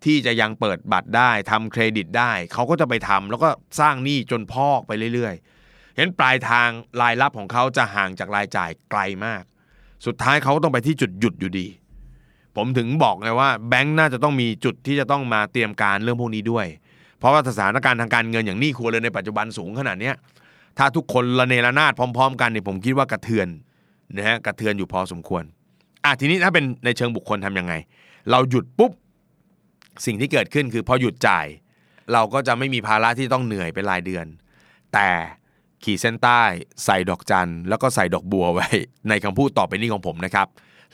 [0.06, 6.70] ที่จะยังเปิดบัตรได้ทำเครดิตได้ เขาก็จะไปทำแล้วก็สร้างหนี้จนพอกไปเรื่อยๆ เห็นปลายทาง
[7.02, 9.44] รายรับของเขาจะห่างจากรายจ่ายไกลมาก
[10.06, 11.68] สุดท้ายเขาก็ต้องไปที่จุดหยุดอยู่ดี
[12.56, 16.66] ผมถึงบอกไงว่าแบงค์น่าจะต้องมีจุดที่จะต้องมาเตรียมการเรื่องพวกนี้ด้วย
[17.20, 20.16] เพราะว่าสถานการณ์ทางการเงินอย่างหนี้ครัวเรือนในปัจจุบันสูงขนาดเนี้ย
[20.78, 23.48] ถ้าทุกคนระเนระนาดพร้อม ๆ กันเนี่ยผมคิดว่ากระเทือน
[24.16, 25.44] นะฮะกระเทือนอยู่พอสมควร
[26.04, 27.74] อะทีนี้ถ้าเป็นในเชิงบุคคลทำยังไง
[28.32, 28.92] เราหยุดปุ๊บ
[30.06, 31.48] สิ่งที่เกิดขึ้นคือพอหยุดจ่าย
[32.14, 34.26] เราก็จะไม่มีภาระที่ต้องเหนื่อยเป็นรายเดือน
[34.94, 35.10] แต่
[35.84, 36.42] ขีดเส้นใต้
[36.86, 38.68] ใส่ดอกจันแล้วก็ใส่ดอกบัวไว้
[39.10, 40.48] ในคำพูดต่อไปนี้ของผมนะครับ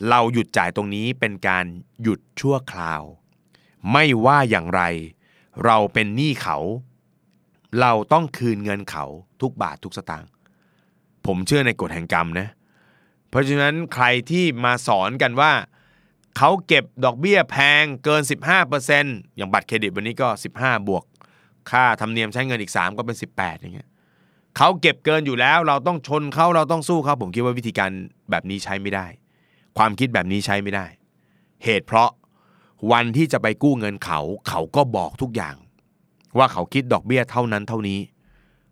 [0.09, 1.65] เราหยุดจ่ายตรงนี้เป็นการ
[2.01, 3.03] หยุดชั่วคราว
[3.91, 4.81] ไม่ว่าอย่างไร
[5.65, 6.57] เราเป็นหนี้เขา
[7.79, 9.05] เราต้องคืนเงินเขา
[9.41, 10.29] ทุกบาททุกสตางค์
[11.25, 12.47] ผมเชื่อในกฎแห่งกรรมนะ
[13.29, 15.51] เพราะฉะนั้นใครที่มาสอนกันว่า
[16.37, 18.21] เขาเก็บดอกเบี้ยแพงเกิน
[18.79, 21.03] 15%อย่างบัตรเครดิตวันนี้ก็ 15 บวก
[21.71, 23.89] ค่าธรรมเนียมใช้เงินอีก 3 ก็เป็น 18 อย่างเงี้ย
[24.57, 27.91] เขาเก็บเกินอยู่แล้ว เราต้องชนเขาเราต้องสู้เขาผมคิดว่าวิธีการ
[28.29, 29.05] แบบนี้ใช้ไม่ได้
[29.77, 30.85] ความคิดแบบนี้ใช้ไม่ได้
[31.63, 32.09] เหตุเพราะ
[32.91, 35.55] วันที่จะไปกู้เงินเขาเขาก็บอกทุกอย่าง
[36.37, 37.99] ว่าเขาคิดดอกเบี้ยเท่านั้นเท่านี้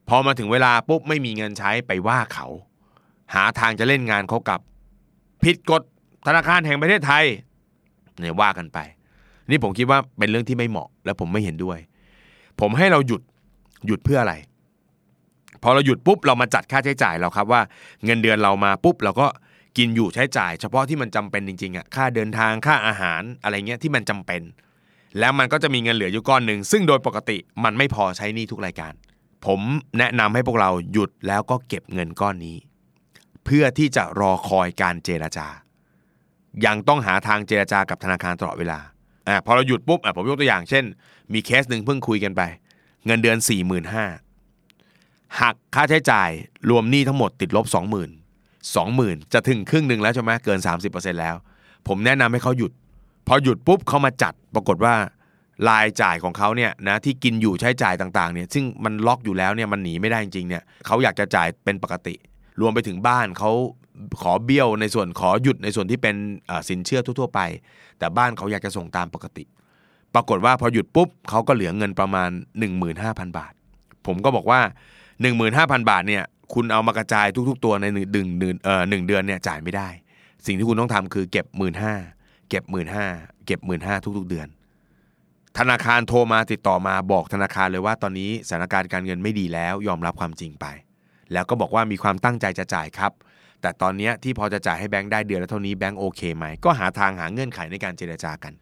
[0.10, 2.48] พอมาถึงเวลาปุ๊บไม่มีเงินใช้ไปว่าเขา
[3.34, 4.62] หาทางจะเล่นงานเขากลับ
[5.44, 5.82] ผิดกฎ
[6.28, 7.26] ธนาคารแห่งประเทศไทย
[8.20, 8.78] เนี่ยว่ากันไป
[9.50, 11.80] นี่ผมคิดว่าเป็นเรื่องที่ไม่เหมาะ และผมไม่เห็นด้วย
[12.60, 13.22] ผมให้เราหยุด
[13.88, 14.36] หยุดเพื่ออะไร
[15.64, 17.62] พอเราหยุดปุ๊บเรามาจัดค่าใช้จ่ายเราครับว่า
[18.06, 19.28] เงินเดือนเรามาปุ๊บเราก็
[19.78, 24.42] กินอยู่ใช้จ่าย เฉพาะที่มันจำเป็นจริงๆอะค่าเดินทางค่าอาหารอะไรเงี้ยที่มันจำเป็น
[25.20, 28.94] แล้วมันก็จะมีเงินเหลืออยู่ก้อนหนึ่งซึ่งโดยปกติมันไม่พอใช้นี้ทุกรายการ
[29.46, 29.60] ผม
[29.98, 32.58] แนะนำให้พวกเราหยุดแล้วก็เก็บเงินก้อนนี้
[33.46, 35.48] เพื่อที่จะรอคอยการเจรจา
[36.66, 38.80] ยังต้องหาทางเจรจากับธนาคารตลอดเวลา
[39.28, 40.84] อ่าพอเราหยุดปุ๊บอะผมยกตัวอย่างเช่น
[41.34, 42.42] มีเคสหนึ่งเพิ่งคุยกันไป
[43.06, 46.30] เงินเดือน 4 5 0 0 0หักค่าใช้จ่าย
[46.70, 47.76] รวมหนี้ทั้งหมดติดลบ 20,000
[48.66, 51.36] 20,000 จะถึงครึ่งหนึ่งแล้วใช่ไหมเกิน 30%แล้ว
[51.88, 52.72] ผมแนะนำให้เขาหยุด
[53.32, 54.96] พอหยุดปุ๊บเขามาจัดปรากฏว่า
[55.70, 62.16] รายจ่ายของเขาเนี่ยนะที่กินอยู่ใช้จ่ายต่างๆเนี่ยซึ่งมันล็อกอยู่แล้วเนี่ยมันหนีไม่ได้จริงๆเนี่ยเขาอยากจะจ่ายเป็นปกติ
[62.62, 63.52] รวมไปถึงบ้านเขา
[64.22, 66.16] ขอเบี้ยวในส่วนขอหยุดในส่วนที่เป็น
[66.70, 67.40] สินเชื่อทั่ว ๆ ไป
[68.00, 69.44] แต่บ้านเขาอยากจะส่งตามปกติ
[70.16, 72.30] ปรากฏว่าพอหยุดปุ๊บเขาก็เหลือเงินประมาณ
[72.84, 73.54] 15,000 บาท
[74.06, 74.62] ผมก็บอกว่า
[75.26, 79.90] 15,000 บาทเนี่ยคุณเอามากระจายทุก ๆ ตัวในหนึ่งดึงหนึ่งเอ่อหนึ่งเดือนเนี่ยจ่ายไม่ได้
[80.46, 81.74] สิ่งที่คุณต้องทำคือเก็บ 1 5ื่น
[82.50, 83.06] เก็บ1 5ื่นห้า
[83.46, 84.48] เก็บ1 5ื่นห้าทุกๆเดือน
[85.58, 90.66] ธนาคารโทรมาติดต่อมาบอกธนาคารเลยว่าตอนนี้สถานการณ์การเงินไม่ดีแล้วยอมรับความจริงไป
[91.34, 93.12] แล้วก็บอกว่ามีความตั้งใจจะจ่ายครับ
[93.62, 98.54] แต่ตอนนี้ที่พอจะจ่ายให้แบงค์ได้เดือนละเท่านี้แบงค์โอเคไหมก็หาทางหาเงื่อนไขในการเจรจากัน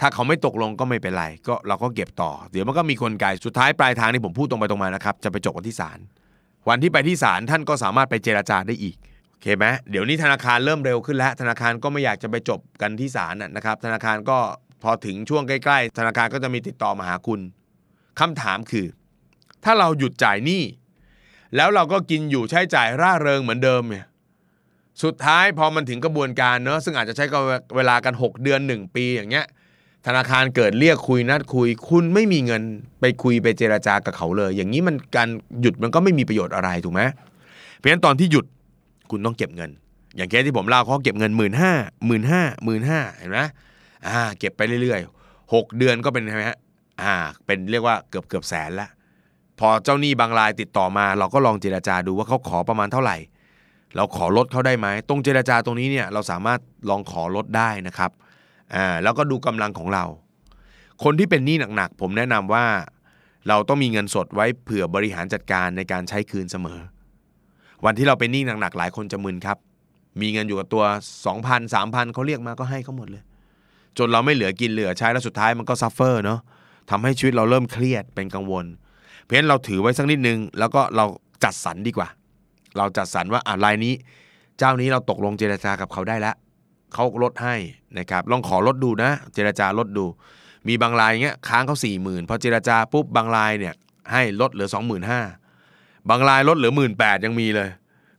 [0.00, 5.98] ถ้าเขาไม่ตกลงก็ไม่เป็นไรก็เราก็เก็บต่อ เดี๋ยวมันก็มีคนไกลสุดท้ายปลายทางนี่ผมพูดตรงไปตรงมานะครับจะไปจบกันที่ศาล
[6.68, 8.96] วันที่ไปที่ศาลท่านก็สามารถไปเจรจาได้อีก
[9.40, 14.38] เคไหมเดี๋ยวนี้ธนาคารเริ่มเร็วขึ้นแล้ว ธนาคารก็ไม่อยากจะไปจบกันที่ศาลนะครับ ธนาคารก็
[14.82, 17.40] พอถึงช่วงใกล้ ๆ ธนาคารก็จะมีติดต่อมาหาคุณ
[18.20, 18.86] คำถามคือ
[19.64, 20.62] ถ้าเราหยุดจ่ายหนี้
[21.56, 24.06] แล้วเราก็กินอยู่ใช้จ่ายร่าเริงเหมือนเดิมเนี่ย
[25.02, 27.24] สุดท้ายพอมันถึงกระบวนการเนอะซึ่งอาจจะใช้
[27.76, 29.46] เวลากัน 6 เดือน 1 ปีอย่างเงี้ย
[30.06, 32.62] ธนาคารเกิดเรียกคุยนัดคุย คุณไม่มีเงิน
[33.00, 35.28] ไปคุยไปเจราจากับเขาเลย อย่างนี้มันการ
[35.60, 37.02] หยุดมันก็ไม่มีประโยชน์อะไรถูกไหม
[37.76, 38.44] เพราะฉะนั้นตอนที่หยุด
[39.10, 39.70] คุณต้องเก็บเงิน
[40.16, 41.72] อย่างเคสที่ผมเล่าเขาเก็บเงินหมื่นห้า
[42.06, 43.40] หมื่นห้าหมื่นห้าเห็นไหม
[44.06, 46.58] อ่า เก็บไปเรื่อยๆหกเดือนก็เป็นใช่ไหมฮะ
[47.02, 47.14] อ่า
[47.46, 48.88] เป็นเรียกว่าเกือบเกือบแสนละ
[49.58, 53.16] พอเจ้าหนี้บางรายติดต่อมา เราก็ลองเจราจาดูว่าเขาขอประมาณเท่าไหร่
[53.96, 58.10] เราขอลดเขาได้ไหมตรงเจราจาตรงนี้เนี่ยเราสามารถลองขอลดได้นะครับ
[58.74, 60.04] อ่าแล้วก็ดูกำลังของเรา
[61.04, 62.64] คนที่เป็นหนี้หนักๆผมแนะนำว่า
[63.48, 66.80] เราต้องมีเงินสดไว้เผื่อบริหารจัดการในการใช้คืนเสมอ
[67.84, 69.58] วันที่เราเป็นหนี้หนักๆหลายคนจะมึนครับ
[70.20, 70.84] มีเงินอยู่กับตัว
[71.24, 73.22] 2,000 3,000เขาเรียกมาก็ให้เขาหมดเลย
[73.98, 76.40] จนเราไม่เหลือกินเหลือใช้แล้วสุดท้ายมันก็ suffer เนาะ
[76.90, 78.64] ทำให้ชีวิตเราเริ่มเครียดเป็นกังวล
[79.22, 81.06] เพราะฉะนั้นเราถือไว้สักนิดนึง แล้วก็เรา
[81.44, 82.08] จัดสรรดีกว่า
[82.76, 83.94] เราจัดสรรว่าอะรายนี้
[84.58, 86.34] เจ้านี้เราตกลงเจรจากับเขาได้แล้ว
[86.94, 87.54] เขาลดให้
[87.98, 90.04] นะครับลองขอลดดูนะ เจรจาลดดู
[90.68, 93.74] มีบางรายเงี้ยค้างเขาสี่หมื่นพอเจรจาปุ๊บบางรายเนี่ย
[94.12, 95.20] ให้ลดเหลือสองหมื่นห้า
[96.08, 97.68] บางรายลดเหลือหมื่นแปดยังมีเลย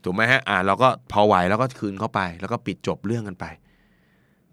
[0.03, 3.45] ถูกไหมฮะอ่าเราก็พอไหวแล้วก็คืนเข้าไป แล้วก็ปิดจบเรื่องกันไป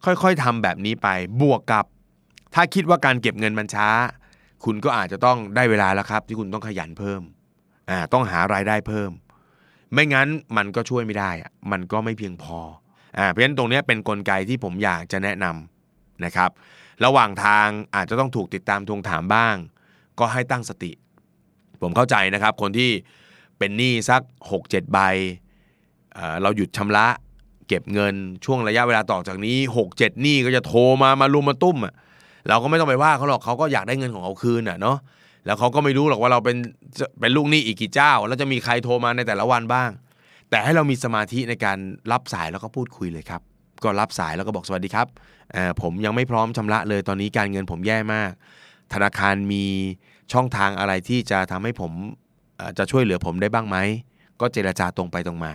[0.04, 1.08] ค่อยๆทำแบบนี้ไป
[1.42, 1.84] บวกกับ
[2.54, 3.88] ถ้าคิดว่าการเก็บเงินมันช้า
[4.64, 7.22] คุณก็อาจจะต้องได้เวลาแล้วครับ ที่คุณต้องขยันเพิ่ม
[7.90, 9.10] อ่าต้องหารายได้เพิ่ม
[9.92, 12.58] ไม่งั้นมันก็ช่วยไม่ได้อะมันก็ไม่เพียงพอ
[13.18, 16.50] อ่าเพราะฉะนั้นตรงนี้เป็นนกลไกที่ผมอยากจะแนะนำนะครับ
[17.04, 19.56] ระหว่างทางอาจจะต้องถูกติดตามทวงถามบ้าง
[20.18, 20.92] ก็ให้ตั้งสติ
[21.82, 22.90] ผมเข้าใจนะครับ คนที่
[23.58, 24.22] เป็นหนี้สัก
[24.56, 24.98] 6-7 ใบ
[26.14, 27.06] เอ่อเราหยุดชำระ
[27.68, 29.56] เก็บเงินช่วงระยะเวลาต่อจากนี้
[29.90, 31.94] 6-7หนี้ก็จะโทรมามารุมมาตุ้มอะ
[32.48, 34.98] เราก็ไม่ต้องไปว่าเขาหรอกเขาก็อยากได้เงินของเขาคืนอะเนาะ
[35.46, 36.56] แล้วเขาก็ไม่รู้หรอกว่าเราเป็น
[37.20, 39.90] เป็นลูกหนี้อีกกี่เจ้า แล้วจะมีใครโทรมาในแต่ละวันบ้าง
[40.50, 41.78] แต่ให้เรามีสมาธิในการ
[42.12, 43.40] รับสายแล้วก็พูดคุยเลยครับ
[43.82, 45.06] ก็รับสายแล้วก็บอกสวัสดีครับ
[45.82, 48.30] ผมยังไม่พร้อมชำระเลยตอนนี้การเงินผมแย่มาก
[48.92, 49.64] ธนาคารมี
[50.32, 51.92] ช่องทางอะไรที่จะทำให้ผม
[52.78, 53.76] จะช่วยเหลือผมได้บ้างไหม
[54.40, 55.52] ก็เจราจาตรงไปตรงมา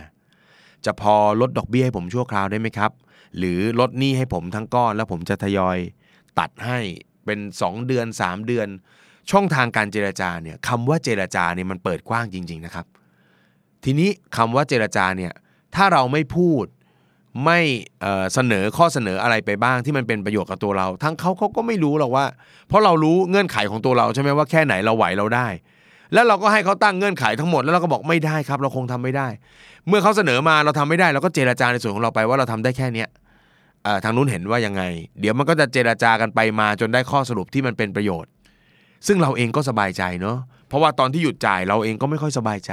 [0.84, 2.92] จะพอลดดอกเบี้ยให้ผมชั่วคราวได้ไหมครับ
[3.38, 5.78] หรือลดหนี้ให้ผมทั้งก้อนแล้วผมจะทยอย
[6.38, 6.78] ตัดให้
[7.24, 8.68] เป็น 2 เดือน 3 เดือน
[9.30, 12.86] ช่องทางการเจราจาเนี่ยคำว่าเจราจาเนี่ยมันเปิดกว้างจริง ๆนะครับ
[13.84, 15.32] ทีนี้คำว่าเจรจาเนี่ย
[15.74, 16.64] ถ้าเราไม่พูด
[17.44, 17.58] ไม่
[18.34, 22.26] เสนอข้อเสนออะไรไปบ้างที่มันเป็นประโยชน์กับตัวเรา ทั้งเขาเขาก็ไม่รู้หรอกว่า
[22.68, 25.46] เพราะเรารู้เงื่อนไขของตัวเราใช่ไหมว่าแค่ไหนเราไหวเราได้
[26.12, 29.28] แล้วเราก็ให้เขาตั้งเงื่อนไขทั้งหมดแล้วเราก็บอกไม่ได้ครับ เราคงทำไม่ได้
[29.88, 33.08] เมื่อเขาเสนอมาเราทำไม่ได้ เราก็เจรจาในส่วนของเราไปว่าเราทำได้แค่เนี้ย
[34.04, 34.82] ทางนู้นเห็นว่ายังไง
[35.20, 38.30] เดี๋ยวมันก็จะเจรจากันไปมาจนได้ข้อสรุปที่มันเป็นประโยชน์
[39.06, 40.36] ซึ่งเราเองก็สบายใจเนาะ
[40.68, 42.72] เพราะว่าตอนที่หยุดจ่ายเราเองก็ไม่ค่อยสบายใจ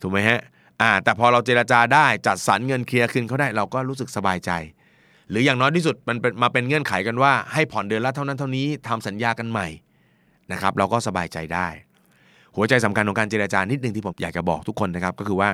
[0.00, 0.40] ถูกไหมฮะ
[0.82, 4.50] อ่าแต่พอเราเจราจาได้จัดสรรเงินเคลียร์คืนเขาได้เราก็รู้สึกสบายใจ
[5.30, 9.68] หรืออย่างน้อยที่สุดมันเป็นมาเป็นเงื่อนไขกันว่าให้ผ่อนเดือนละเท่านั้นเท่านี้ทำสัญญากันใหม่
[10.52, 11.68] นะครับเราก็สบายใจได้
[12.56, 15.50] หัวใจสำคัญของการเจราจานิดนึงที่ผมอยากจะบอกทุกคนนะครับก็คือว่า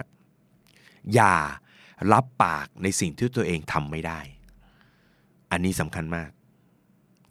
[1.15, 1.35] อย่า
[2.13, 4.21] รับปากในสิ่งที่ตัวเองทำไม่ได้
[5.51, 6.31] อันนี้สำคัญมาก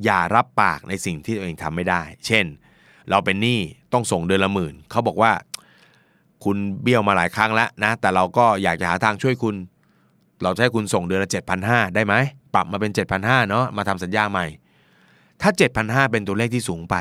[0.06, 2.46] อย่ารับปากในสิ่งที่ตัวเองทำไม่ได้ เช่น
[3.10, 3.60] เราเป็นหนี้
[3.94, 5.32] ต้องส่งเดือนละหมื่นเขาบอกว่า
[6.46, 9.56] คุณเบี้ยวมาหลายครั้งแล้วนะ แต่เราก็อยากจะหาทางช่วยคุณ
[10.44, 11.30] เราจะให้คุณส่งเดือนละ
[11.64, 12.14] 7,500 ได้ไหม
[12.56, 14.46] ปรับมาเป็น 7,500 เนาะมาทำสัญญาใหม่
[15.42, 15.50] ถ้า
[15.82, 16.96] 7,500 เป็นตัวเลขที่สูงไป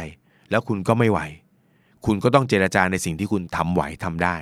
[0.50, 1.20] แล้วคุณก็ไม่ไหว
[2.06, 4.36] คุณก็ต้องเจราจาในสิ่งที่คุณทำไหวทำได้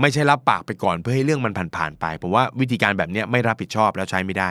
[0.00, 4.50] ไม่ใช่รับปากไปก่อนเพื่อให้เรื่องมันผ่านๆไปผมว่าวิธีการแบบนี้ไม่รับผิดชอบแล้วใช้ไม่ได้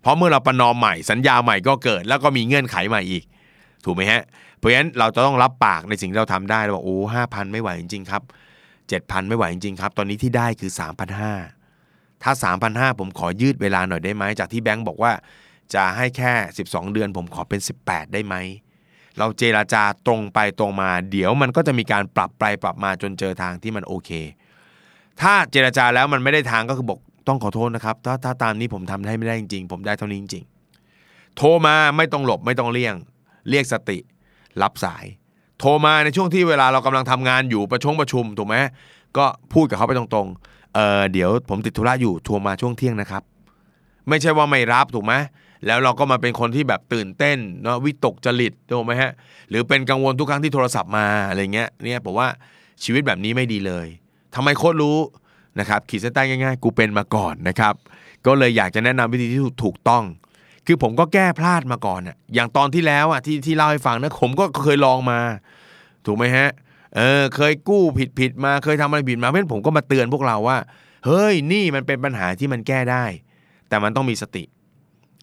[0.00, 3.24] เพราะเมื่อเราประนอมใหม่สัญญาใหม่ก็เกิด แล้วก็มีเงื่อนไขใหม่อีก
[3.84, 4.22] ถูกไหมฮะ
[4.58, 8.22] เพราะฉะนั้นเราจะต้องรับปากในสิ่งที่เราทำได้เราบอกโอ้ห้าพันไม่ไหวจริงๆครับ
[8.88, 12.32] เจ็ดพันไม่ไหวจริงๆครับ ตอนนี้ที่ได้คือ 3 5 0 0 ถ้า
[12.66, 15.12] 3,500 ผมขอยืดเวลาหน่อยได้ไหม จากที่แบงก์บอกว่า
[15.74, 16.32] จะให้แค่
[16.64, 18.34] 12 เดือน ผมขอเป็น 18 ได้ไหม
[19.18, 24.10] เราเจราจาตรงไปตรงมา เดี๋ยวมันก็จะมีการปรับไปปรับมาจนเจอทางที่มันโอเค
[25.20, 26.98] ถ้าเจราจาแล้วมันไม่ได้ทางก็คือบอก
[27.28, 32.94] ต้องขอโทษนะครับ ถ้าถ้าตามนี้ผมทำให้ไม่ได้จริงๆ ผมได้เท่านี้จริงๆ โทรมาไม่ต้องหลบไม่ต้องเลี่ยง
[33.48, 33.98] เรียกสติ
[34.62, 35.04] รับสาย
[35.58, 38.56] โทรมาในช่วงที่เวลาเรากำลังทำงานอยู่ประชงประชุมถูกไหม
[39.16, 43.22] ก็พูดกับเขาไปตรงๆเออเดี๋ยวผมติดธุระอยู่โทรมาช่วงเที่ยงนะครับ
[44.08, 45.14] ไม่ใช่ว่าไม่รับถูกไหม
[45.66, 49.12] แล้วเราก็มาเป็นคนที่แบบตื่นเต้นเนาะวิตกจริตถูกไหมฮะ
[49.50, 52.28] หรือเป็นกังวลทุกครั้งที่โทรศัพท์มาอะไรเงี้ยเนี่ยผมว่า
[52.84, 53.86] ชีวิตแบบนี้ไม่ดีเลย
[54.34, 54.98] ทำไมโค้ดรู้
[55.60, 57.74] นะครับขีดเส้นใต้ง่ายๆ กูเป็นมาก่อนนะครับ
[58.26, 60.04] ก็เลยอยากจะแนะนำวิธีที่ถูกต้อง
[60.70, 65.20] คือผมก็แก้พลาดมาก่อนอะอย่างตอนที่แล้วอะที่ที่เล่าให้ฟังนะผมก็เคยลองมา
[66.06, 66.48] ถูกไหมฮะ
[66.96, 70.58] เออเคยกู้ผิดผิดมาเคยทำอะไรผิดมาเพราะฉะนั้นผมก็มาเตือนพวกเราว่า
[71.06, 73.04] เฮ้ยนี่มันเป็นปัญหาที่มันแก้ได้
[73.68, 74.44] แต่มันต้องมีสติ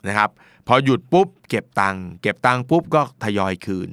[0.08, 0.30] นะครับ
[0.68, 3.90] พอหยุดปุ๊บเก็บตังค์เก็บตังค์ปุ๊บก็ทยอยคืน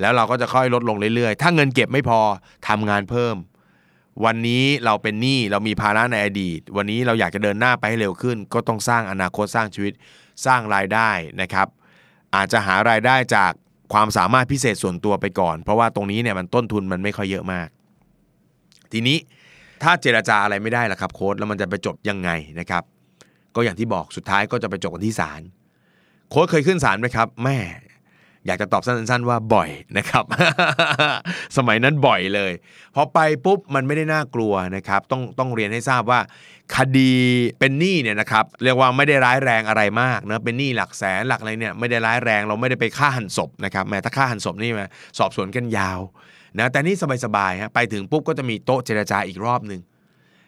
[0.00, 2.20] แล้วเราก็จะค่อยลดลงเรื่อยๆ ถ้าเงินเก็บไม่พอ
[2.68, 3.36] ทำงานเพิ่ม
[4.24, 9.92] วันนี้เราเป็นหนี้เรามีภาระในอดีต วันนี้เราอยากจะเดินหน้าไปให้เร็วขึ้น ก็ต้องสร้างอนาคตสร้างชีวิต
[10.46, 11.68] สร้างรายได้นะครับ
[12.34, 13.52] อาจจะหารายได้จาก
[13.92, 17.68] ความสามารถพิเศษส่วนตัวไปก่อน เพราะว่าตรงนี้เนี่ยมันต้นทุนมันไม่ค่อยเยอะมาก
[18.92, 19.18] ทีนี้
[19.82, 22.82] ถ้าเจราจาอะไรไม่ได้ล่ะครับโค้ดแล้วมันจะไปจบยังไงนะครับ
[23.54, 25.40] ก็อย่างที่บอกสุดท้ายก็จะไปจบกันที่ศาล
[26.30, 27.58] โค้ดเคยขึ้นศาลไหมครับแม่
[28.46, 30.24] อยากจะตอบสั้นๆว่าบ่อยนะครับ
[31.56, 32.52] สมัยนั้นบ่อยเลย
[32.94, 36.20] พอไปปุ๊บมันไม่ได้น่ากลัวนะครับ ต้องต้องเรียนให้ทราบว่า
[36.76, 37.12] คดี
[37.60, 44.86] เป็นหนี้เนี่ยนะครับเรียกว่าไม่ได้ร้ายแรงอะไรมากนะเป็นหนี้หลักแสนหลักอะไรเนี่ยไม่ได้ร้ายแรงเราไม่ได้ไปฆ่าหันศพนะครับแม้ถ้าฆ่าหันศพนี่มา
[45.18, 46.00] สอบสวนกันยาว
[46.58, 49.80] นะแต่นี่สบายๆฮะไปถึงปุ๊บก็จะมีโต๊ะเจรจาอีกรอบหนึ่ง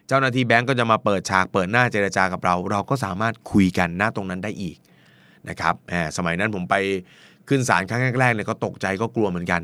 [0.08, 4.76] เจ้าหน้าที่แบงก์ก็จะมาเปิดฉากเปิดหน้าเจรจากับเรา เราก็สามารถคุยกันหน้าตรงนั้นได้อีก
[5.48, 6.74] นะครับแหมสมัยนั้นผมไป
[7.48, 9.62] ขึ้นศาลครั้งแรกๆเนี่ยก็ตกใจก็กลัวเหมือนกัน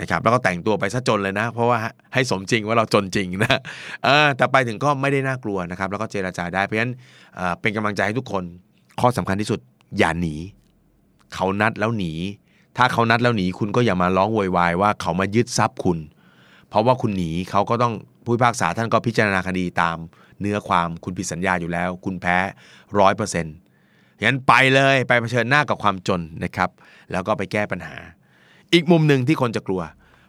[0.00, 1.78] นะครับแล้วก็แต่งตัวไปซะจนเลยนะ เพราะว่า
[2.14, 3.60] ให้สมจริงว่าเราจนจริงนะ
[4.36, 6.92] แต่ไปถึงก็ไม่ได้น่ากลัวนะครับ แล้วก็เจราจาได้เพราะฉะนั้น
[7.60, 8.44] เป็นกำลังใจให้ทุกคน
[9.00, 9.60] ข้อสำคัญที่สุด
[9.98, 10.36] อย่าหนี
[11.34, 12.12] เขานัดแล้วหนี
[12.76, 15.98] ถ้าเขานัดแล้วหนีคุณก็อย่ามาร้องโวยวายว่าเขามายึดทรัพย์คุณ
[16.68, 19.96] เพราะว่าคุณหนีเขาก็ต้องผู้พิพากษาท่านก็พิจารณาคดีตาม
[20.40, 22.38] เนื้อความคุณผิดสัญญาอยู่แล้ว คุณแพ้
[22.98, 23.54] ร้อยเปอร์เซ็นต์
[24.26, 26.70] งั้นไปเลยไปเผชิญหน้ากับความจนนะครับ
[27.12, 27.96] แล้วก็ไปแก้ปัญหา
[28.74, 29.82] อีกมุมหนึ่งที่คนจะกลัว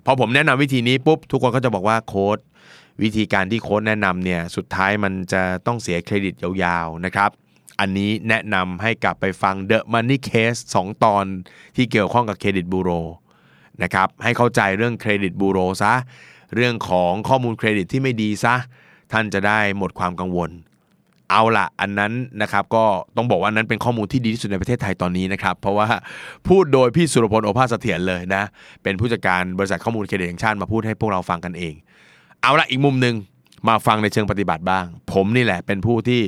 [0.05, 2.37] พอผมแนะนำวิธีนี้ปุ๊บทุกคนก็จะบอกว่าโค้ช
[3.03, 7.29] วิธีการที่โค้ชแนะนำเนี่ยสุดท้ายมันจะต้องเสียเครดิตยาวๆนะครับ
[7.79, 11.25] อันนี้แนะนำให้กลับไปฟัง The Money Case 2 ตอน
[11.75, 12.89] ที่เกี่ยวข้องกับเครดิตบูโร
[13.83, 15.93] นะครับให้เข้าใจเรื่องเครดิตบูโรซะ
[16.55, 18.55] เรื่องของข้อมูลเครดิตที่ไม่ดีซะ
[19.11, 20.51] ท่านจะได้หมดความกังวล
[21.29, 22.83] เอาละอันนั้นนะครับก็
[23.17, 25.87] ต้องบอกว่านั้นเป็นข้อมูลที่ดีที่สุดในประเทศไทยตอนนี้นะครับ เพราะว่า
[26.47, 28.43] พูดโดยพี่สุรพลโอภาสเสถียรเลยนะ
[28.83, 31.73] เป็นผู้จัดการบริษัทข้อมูลเครดิตแห่งชาติมาพูดให้พวกเราฟังกันเอง
[32.41, 33.15] เอาละอีกมุมหนึ่ง
[33.67, 36.21] มาฟังในเชิงปฏิบัติบ้าง ผมนี่แหละเป็นผู้ที่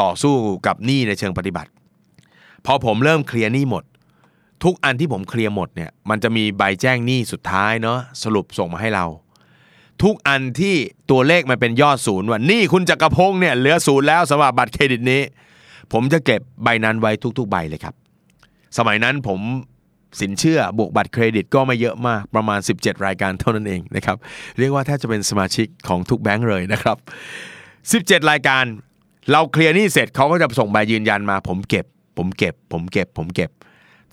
[0.00, 0.34] ต่อสู้
[0.66, 1.70] กับหนี้ในเชิงปฏิบัติ
[2.66, 3.84] พอผมเริ่มเคลียร์หนี้หมด
[4.64, 9.06] ทุกอันที่ผมเคลียร์หมดเนี่ยมันจะมีใบแจ้งหนี้สุดท้ายเนาะสรุปส่งมาให้เรา
[10.02, 10.74] ทุกอันที่
[11.10, 15.22] ตัวเลขมันเป็นยอดศูนย์ว่านี่คุณจักรพงศ์เนี่ยเหลือศูนย์แล้วสำหรับบัตรเครดิตนี้
[15.92, 17.94] ผมจะเก็บใบนั้นไว้ทุก ๆ ใบเลยครับ
[18.78, 19.40] สมัยนั้นผม
[20.20, 24.16] สินเชื่อบวกบัตรเครดิตก็ไม่เยอะมากประมาณ 17 รายการเท่านั้นเองนะครับ
[24.58, 26.96] เรียกว่าแทบจะเป็นสมาชิกของทุกแบงก์เลยนะครับ
[27.64, 28.64] 17 รายการ
[29.32, 31.86] เราเคลียร์นี้เสร็จเขาก็จะส่งใบยืนยันมา ผมเก็บ
[32.18, 33.50] ผมเก็บ ผมเก็บ ผมเก็บ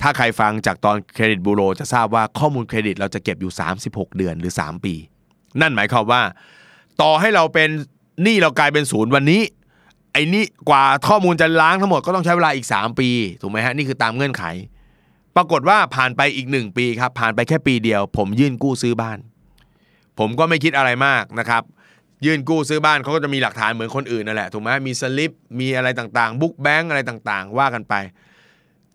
[0.02, 3.52] ถ้าใครฟังจากตอนเครดิตบูโรจะทราบว่าข้อมูลเครดิตเราจะเก็บอยู่
[3.86, 4.96] 36 เดือนหรือ 3 ปี
[5.62, 6.22] นั่นหมายความว่า
[7.02, 7.70] ต่อให้เราเป็น
[8.24, 9.42] หนี้เรากลายเป็นศูนย์วันนี้
[10.14, 13.10] ไอ้นี่กว่าข้อมูลจะล้างทั้งหมดก็ต้องใช้เวลาอีก 3 ปี
[13.42, 14.44] ถูกไหมฮะนี่คือตามเงื่อนไข
[15.36, 19.18] ปรากฏว่าผ่านไปอีก 1 ปีครับ ผ่านไปแค่ปีเดียว ผมยื่นกู้ซื้อบ้าน
[20.20, 21.64] ผมก็ไม่คิดอะไรมากนะครับ
[22.26, 27.94] ยื่นกู้ซื้อบ้านเขาก็จะมีหลักฐานเหมือนคนอื่นนั่นแหละถูกไหมมีสลิปมีอะไรต่างๆ บุ๊กแบงอะไรต่างๆ ว่ากันไป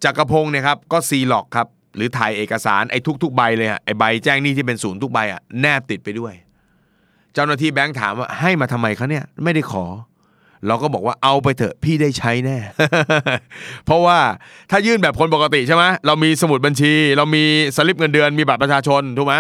[0.05, 6.35] จักรพงศ์เนี่ยครับก็ซีล็อกครับหรือถ่ายเอกสารไอ้ทุกๆใบเลยอะไอ้ใบแจ้งหนี้ที่เป็นศูนย์ทุกใบอะแนบติดไปด้วย
[7.37, 9.85] เจ้าหน้าที่แบงค์ถามว่าให้มาทำไมคะเนี่ยไม่ได้ขอ
[10.67, 12.59] เราก็บอกว่าเอาไปเถอะพี่ได้ใช้แน่
[13.85, 14.19] เพราะว่า
[14.71, 17.45] ถ้ายื่นแบบคนปกติใช่ไหมเรามีสมุดบัญชี เรามี
[17.77, 19.35] สลิปเงินเดือนมีบัตรประชาชนถูกไหม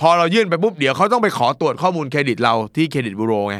[0.00, 3.56] พอเรายื่นไปปุ๊บเดี๋ยวเขาต้องไปขอตรวจข้อมูลเครดิตเราที่เครดิตบูโรไง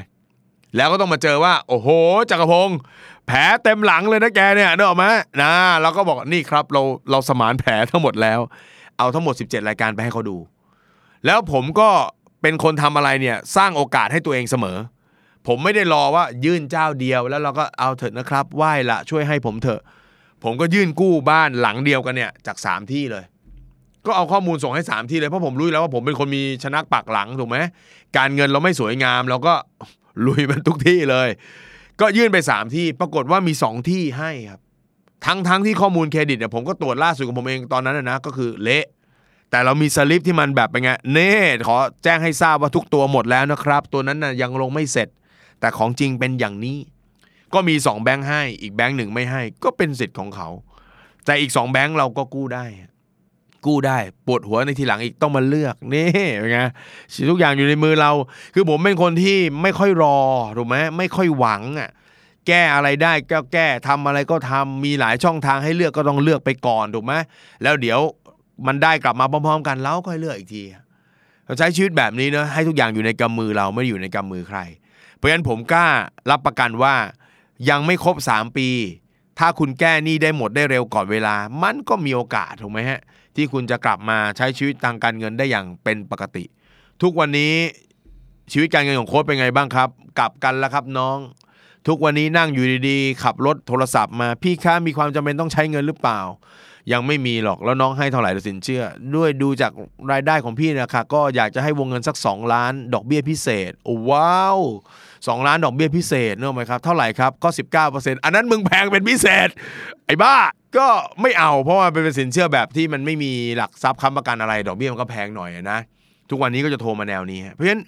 [0.76, 1.88] แล้วก็ต้องมาเจอว่า โอ้โห
[2.30, 2.78] จักรพงศ์
[3.26, 5.06] แผลเต็มหลังเลยนะแกเนี่ยนึกออกไหม
[5.42, 8.40] นะเราก็บอกนี่ครับเราเราสมานแผลทั้งหมดแล้ว
[8.98, 10.36] เอาทั้งหมด 17 รายการไปให้เขาดู
[11.26, 11.90] แล้วผมก็
[12.42, 14.78] เป็นคนทำอะไรเนี่ยสร้างโอกาสให้ตัวเองเสมอ
[15.46, 19.83] ผมไม่ได้รอว่ายื่นเจ้าเดียวแล้วเราก็เอาเถอะนะครับไหว้ละช่วยให้ผมเถอะ
[20.44, 23.24] ผมก็ยื่นกู้บ้านหลังเดียวกันเนี่ยจาก 3 ที่เลย
[24.07, 27.57] ก็เอาข้อมูลส่งให้ 3 ที่เลยเพราะผมรู้อยู่แล้วว่าผมเป็นคนมีชนักปักหลังถูกไหม
[28.16, 29.55] การเงินเราไม่สวยงามเราก็
[30.26, 31.28] ลุยมันทุกที่เลย
[32.00, 34.61] ก็ยื่นไป 3 ที่ปรากฏว่ามี 2 ที่ให้ครับ
[35.26, 38.87] ทั้งทั้งที่ข้อมูลเครดิตเนี่ยผมก็ตรวจล่าสุดของผมเองตอนนั้นนะก็คือเละ
[39.52, 41.32] แต่เรามีสลิปที่มันแบบเป็นไงเน่
[41.66, 45.08] ขอแจ้งให้ทราบว่าทุกตัวหมดแล้วนะครับ ตัวนั้นนะ่ะยังลงไม่เสร็จ
[45.60, 46.78] แต่ของจริงเป็นอย่างนี้
[47.54, 50.48] ก็มี 2 แบงค์ให้อีกแบงค์หนึ่งไม่ให้ ก็เป็นสิทธิ์ของเขา
[51.24, 52.64] แต่อีก 2 แบงค์เราก็กู้ได้
[53.66, 56.58] กู้ได้ปวดหัวในทีหลังอีกต้องมาเลือกนี่เป็นไง
[57.30, 58.12] ทุกอย่างอยู่ในมือเรา
[58.54, 60.18] คือผมเป็นคนที่ไม่ค่อยรอ
[60.56, 61.90] ถูกไหมไม่ค่อยหวังอะ
[62.48, 67.12] แก้อะไรได้ก็แก้ทำอะไรก็ทำมีหลายช่องทางให้เลือกก็ต้องเลือกไปก่อนถูกไหม
[67.62, 68.00] แล้วเดี๋ยว
[68.66, 70.62] มันได้กลับมาพร้อมๆ กันแล้วค่อยเลือกอีกที
[71.46, 74.59] เราใช้ชีวิตแบบนี้เนะให้ทุกอย่างอยู่ในกำมือเราไม่อยู่ในกำมือใคร
[75.16, 75.87] เพราะฉะนั้นผมกล้า
[76.31, 76.94] รับประกันว่า
[77.70, 78.68] ยังไม่ครบ 3 ปี
[79.38, 83.01] ถ้าคุณแก้หนี้ได้หมดได้เร็วก่อนเวลา มันก็มีโอกาสถูกไหมฮะ
[83.37, 86.44] ที่คุณจะกลับมาใช้ชีวิตทางการเงินได้อย่างเป็นปกติ
[87.03, 87.55] ทุกวันนี้
[88.53, 91.18] ชีวิตการเงินของโค้ชเป็นไงบ้างครับ กลับกันแล้วครับน้อง
[91.88, 96.20] ทุกวันนี้นั่งอยู่ดีๆ ขับรถโทรศัพท์มาพี่คะมีความจำเป็นต้องใช้เงินหรือเปล่า
[96.92, 98.83] ยังไม่มีหรอกแล้วน้องให้เท่าไหร่ละสินเชื่อ
[99.16, 99.73] ด้วยดูจาก
[100.12, 104.59] รายได้ของพี่นะคะก็อยากจะให้วงเงินสัก 2 ล้าน ดอกเบี้ยพิเศษโอ้ว้าว
[105.03, 107.49] 2 ล้านดอกเบี้ยพิเศษเนอะไหมครับเท่าไหร่ครับก็
[107.87, 109.49] 19%อันนั้นมึงแพงเป็นพิเศษ
[110.07, 110.37] ไอ้บ้า
[110.77, 110.88] ก็
[111.23, 115.79] ไม่เอาเพราะว่าเป็นสินเชื่อแบบที่มันไม่มีหลักทรัพย์ค้ำประกันอะไร ดอกเบี้ยมันก็แพงหน่อยนะ
[116.31, 117.83] ทุกวันนี้ก็จะโทรมาแนวนี้เพราะฉะนั้น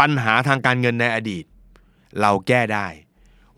[0.00, 1.44] ปัญหาทางการเงินในอดีต
[2.20, 2.86] เราแก้ได้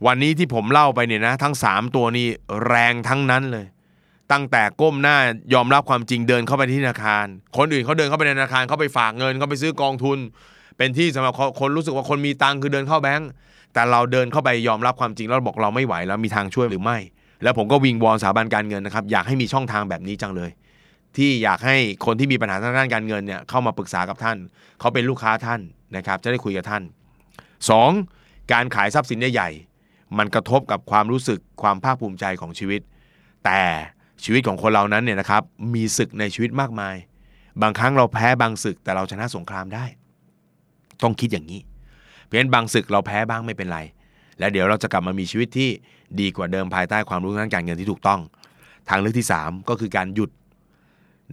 [0.06, 2.26] วันนี้ที่ผมเล่าไปเนี่ยนะ ทั้ง 3 ตัวนี้
[2.66, 3.66] แรงทั้งนั้นเลย
[4.32, 5.16] ตั้งแต่ก้มหน้า
[5.54, 10.18] ยอมรับความจริงเดินเข้าไปที่ธนาคาร คนอื่นเขาเดินเข้าไปในธนาคารเขาไปฝากเงินเขาไปซื้อกองทุน
[10.78, 13.28] เป็นที่สำหรับคนรู้สึกว่าคนมีตังคือเดินเข้าแบงก์
[13.74, 16.98] แต่เราเดินเข้าไปยอมรับความจริงแล้วบอกเราไม่ไหวแล้วมีทางช่วยหรือไม่
[17.42, 20.50] แล้วผมก็วิงวอนสถาบันการเงินนะครับอยากให้มีช่องทางแบบนี้จังเลย
[21.16, 24.36] ที่อยากให้คนที่มีปัญหาทางด้านการเงินเนี่ยเข้ามาปรึกษากับท่าน
[24.80, 25.60] เขาเป็นลูกค้าท่าน
[25.96, 26.82] นะครับจะได้คุยกับท่าน
[27.68, 28.52] 2.
[28.52, 32.80] การขายทรัพย์สินใหญ่ๆมันกระทบกับความรู้สึกความภาคภูมิใจของชีวิต
[33.44, 33.60] แต่
[34.24, 35.42] ชีวิตของคนเรานั้นเนี่ยนะครับ
[35.74, 36.96] มีศึกในชีวิตมากมาย
[37.62, 39.84] บางครั้งเราแพ้บางศึกแต่เราชนะสงครามได้
[41.02, 41.60] ต้องคิดอย่างนี้
[42.24, 43.78] เพราะฉะนั้นบางศึกเราแพ้บ้างไม่เป็นไร
[44.38, 45.70] และเดี๋ยวเราจะกลับมามีชีวิตที่
[46.20, 48.20] ดีกว่าเดิมภายใต้ความรู้ทางการเงินที่ถูกต้อง
[48.88, 50.30] ทางเลือกที่ 3 ก็คือการหยุด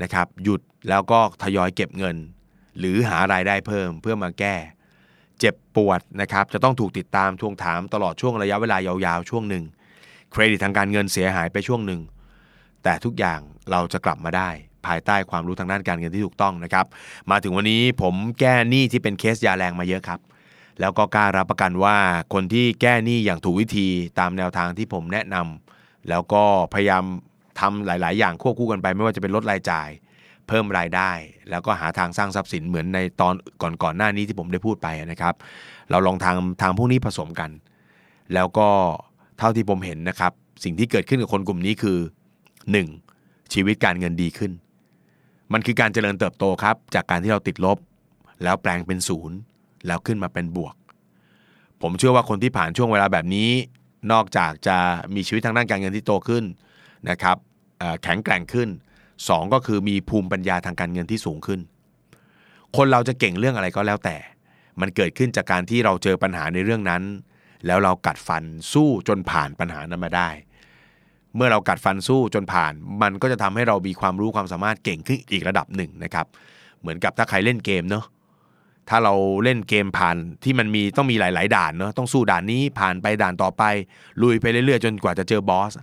[0.03, 2.15] นะครับหยุดแล้วก็ทยอยเก็บเงิน
[2.79, 4.55] หรือหารายได้เพิ่มเพื่อมาแก้
[5.39, 9.63] เจ็บปวดนะครับจะต้องถูกติดตามทวงถามตลอดช่วงระยะเวลายาวๆ ช่วงหนึ่ง
[10.31, 12.01] เครดิตทางการเงินเสียหายไปช่วงหนึ่ง
[12.85, 13.39] แต่ทุกอย่าง
[13.71, 14.49] เราจะกลับมาได้
[14.85, 16.85] ภายใต้ความรู้ทางด้านการเงินที่ถูกต้องนะครับ
[17.31, 20.19] มาถึงวันนี้ผมแก้หนี้ที่เป็นเคสยาแรงมาเยอะครับ
[20.79, 21.97] แล้วก็กล้ารับประกันว่า
[22.33, 23.87] คนที่แก้หนี้อย่างถูกวิธี
[24.19, 26.43] ตามแนวทางที่ผมแนะนำแล้วก็
[26.73, 27.03] พยายาม
[27.59, 29.89] ทำหลาย ๆ อย่างควบคู่กันไป ไม่ว่าจะเป็นลดรายจ่าย
[30.47, 31.11] เพิ่มรายได้
[31.49, 33.33] แล้วก็หาทางสร้างทรัพย์สินเหมือนในตอน
[33.83, 35.33] ก่อนๆหน้านี้ที่ผมได้พูดไปนะครับ
[35.89, 37.49] เราลองทางทางพวกนี้ผสมกัน
[38.33, 38.67] แล้วก็
[39.39, 40.31] เท่าที่ผมเห็นนะครับ
[40.63, 41.99] สิ่งที่เกิดขึ้นกับคนกลุ่มนี้คือ
[42.87, 43.53] 1.
[43.53, 44.51] ชีวิตการเงินดีขึ้น
[45.53, 47.77] มันคือการเจริญเติบโตครับ จากการที่เราติดลบ
[48.43, 49.37] แล้วแปลงเป็นศูนย์
[49.87, 50.75] แล้วขึ้นมาเป็นบวก
[51.81, 53.49] ผมเชื่อว่าคนที่ผ่านช่วงเวลาแบบนี้
[54.11, 54.77] นอกจากจะ
[55.15, 56.43] มีชีวิตทางด้านการเงินที่โตขึ้น
[57.09, 57.37] นะครับ
[58.03, 58.69] แข็งแกร่งขึ้น
[59.11, 61.59] 2 ก็คือมีภูมิปัญญาทางการเงินที่สูงขึ้น
[62.75, 64.17] คนเราจะเก่งเรื่องอะไรก็แล้วแต่
[64.81, 67.03] มันเกิดขึ้นจากการที่เราเจอปัญหาในเรื่องนั้น
[67.65, 70.29] แล้วเรากัดฟันสู้จนผ่านปัญหานั้นมาได้
[71.35, 76.25] เมื่อเรากัดฟันสู้จนผ่าน มันก็จะทำให้เรามีความรู้ความสามารถเก่งขึ้นอีกระดับหนึ่งนะครับ
[76.81, 78.05] เหมือนกับถ้าใครเล่นเกมเนาะ
[78.89, 83.63] ถ้าเราเล่นเกมผ่านที่มันมีต้องมีหลาย ๆ ด่านเนาะต้องสู้ด่านนี้ผ่านไปด่านต่อไป
[84.21, 85.73] ลุยไปเรื่อยๆ จนกว่าจะเจอบอส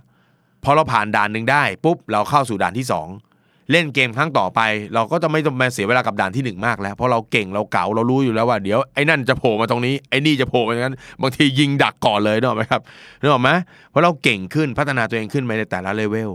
[0.63, 3.32] พอเราผ่านด่านหนึ่งได้ปุ๊บเราเข้าสู่ด่านที่2
[3.71, 4.61] เล่นเกมครั้งต่อไป
[4.93, 12.81] เราก็จะไม่ต้องมาเสียเวลากับด่านที่1มากแล้วเพราะเราเก่งเราเก่าเรารู้อยู่แล้วว่าเดี๋ยวไอ้นั่นจะโผล่มาตรงนี้ไอ้นี่จะโผล่มาอย่างนั้นบางทียิงดักก่อนเลยเนอะไหมครับ
[13.21, 13.49] นึกออกไหม
[13.89, 16.31] เพราะเราเก่งขึ้นพัฒนาตัวเองขึ้นไปในแต่ละเลเวล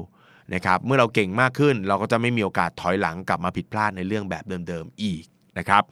[0.55, 5.25] นะครับเมื่อเราเก่งมากขึ้น เราก็จะไม่มีโอกาสถอยหลังกลับมาผิดพลาดในเรื่องแบบเดิมๆอีก
[5.59, 5.83] นะครับ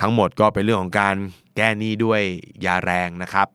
[0.00, 1.14] ทั้งหมดก็เป็นเรื่องของการ
[1.56, 2.20] แก้หนี้ด้วย
[2.66, 3.48] ยาแรงนะครับ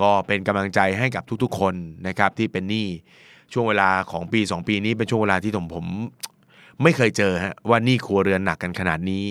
[0.00, 1.74] ก็เป็นกำลังใจให้กับทุกๆคน
[2.08, 2.86] นะครับที่เป็นหนี้
[3.52, 5.86] ช่วงเวลาของปี 2 ปีนี้เป็นช่วงเวลาที่ผมผม
[6.82, 9.24] ไม่เคยเจอฮะว่านี้ครัวเรือนหนักกันขนาดนี้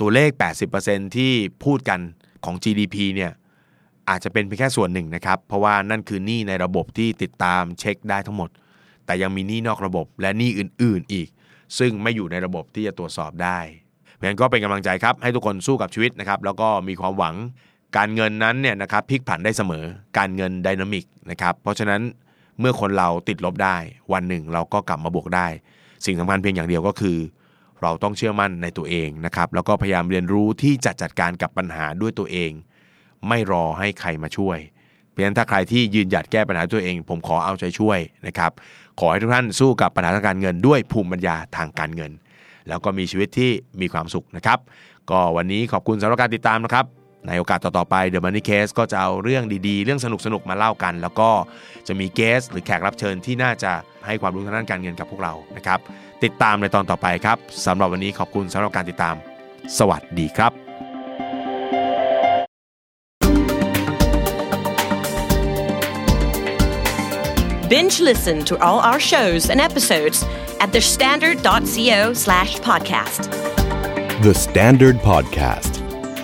[0.00, 0.30] ตัวเลข
[0.72, 1.32] 80%ที่
[1.64, 2.00] พูดกัน
[2.44, 3.32] ของ GDP เนี่ย
[4.08, 8.50] อาจจะเป็นเพียงแค่ส่วนหนึ่งนะครับ เพราะว่านั่นคือหนี้ในระบบที่ติดตามเช็คได้ทั้งหมด
[9.06, 11.28] แต่ยังมีหนี้นอกระบบและหนี้อื่น ๆ อีก
[11.78, 13.58] ซึ่งไม่อยู่ในระบบที่จะตรวจสอบได้
[14.14, 17.34] เพราะฉะนั้นก็เป็นกำลังใจครับ ให้ทุกคนสู้กับชีวิตนะครับ แล้วก็มีความหวัง
[17.96, 19.84] การเงินนั้นเนี่ยนะครับพลิกผันได้เสมอ
[20.18, 22.00] การเงินไดนามิกนะครับเพราะฉะนั้น
[22.60, 23.76] เมื่อคนเราติดลบได้
[24.12, 25.46] วันหนึ่งเราก็กลับมาบวกได้
[26.04, 27.18] สิ่งสำคัญเพียงอย่างเดียวก็คือ
[27.82, 32.50] เราต้องเชื่อมั่นในตัวเองนะครับแล้วก็พยายามเรียนรู้ที่จะจัดการกับปัญหาด้วยตัวเอง
[33.28, 34.58] ไม่รอให้ใครมาช่วย
[35.08, 38.52] เพราะฉะนั้นถ้าใครที่ยืนหยัดแก้ปัญหาตัวเอง ผมขอเอาใจช่วยนะครับ
[39.00, 42.12] ขอให้ทุกท่านสู้กับปัญหาทางการเงินด้วยภูมิปัญญาทางการเงิน
[42.68, 44.58] แล้วก็มีชีวิตที่มีความสุขนะครับ
[45.10, 46.86] ก็วันนี้ขอบคุณสำหรับการติดตามนะครับ
[47.28, 51.30] ในโอกาสต่อๆไป The Money Case ก็จะเอาเรื่องดีๆ เรื่องสนุกๆ มาเล่ากัน แล้วก็
[51.86, 53.72] จะมีเกสหรือแขกรับเชิญที่น่าจะ
[54.06, 55.78] ให้ความรู้ทางด้านการเงินกับพวกเรานะครับ
[56.24, 59.14] ติดตามในตอนต่อไปครับสำหรับวันนี้ขอบคุณสำหรับการติดตาม
[59.78, 60.52] สวัสดีครับ
[67.70, 70.24] Binge listen to all our shows and episodes
[70.58, 73.30] at thestandard.co slash podcast.
[74.22, 75.77] The Standard Podcast.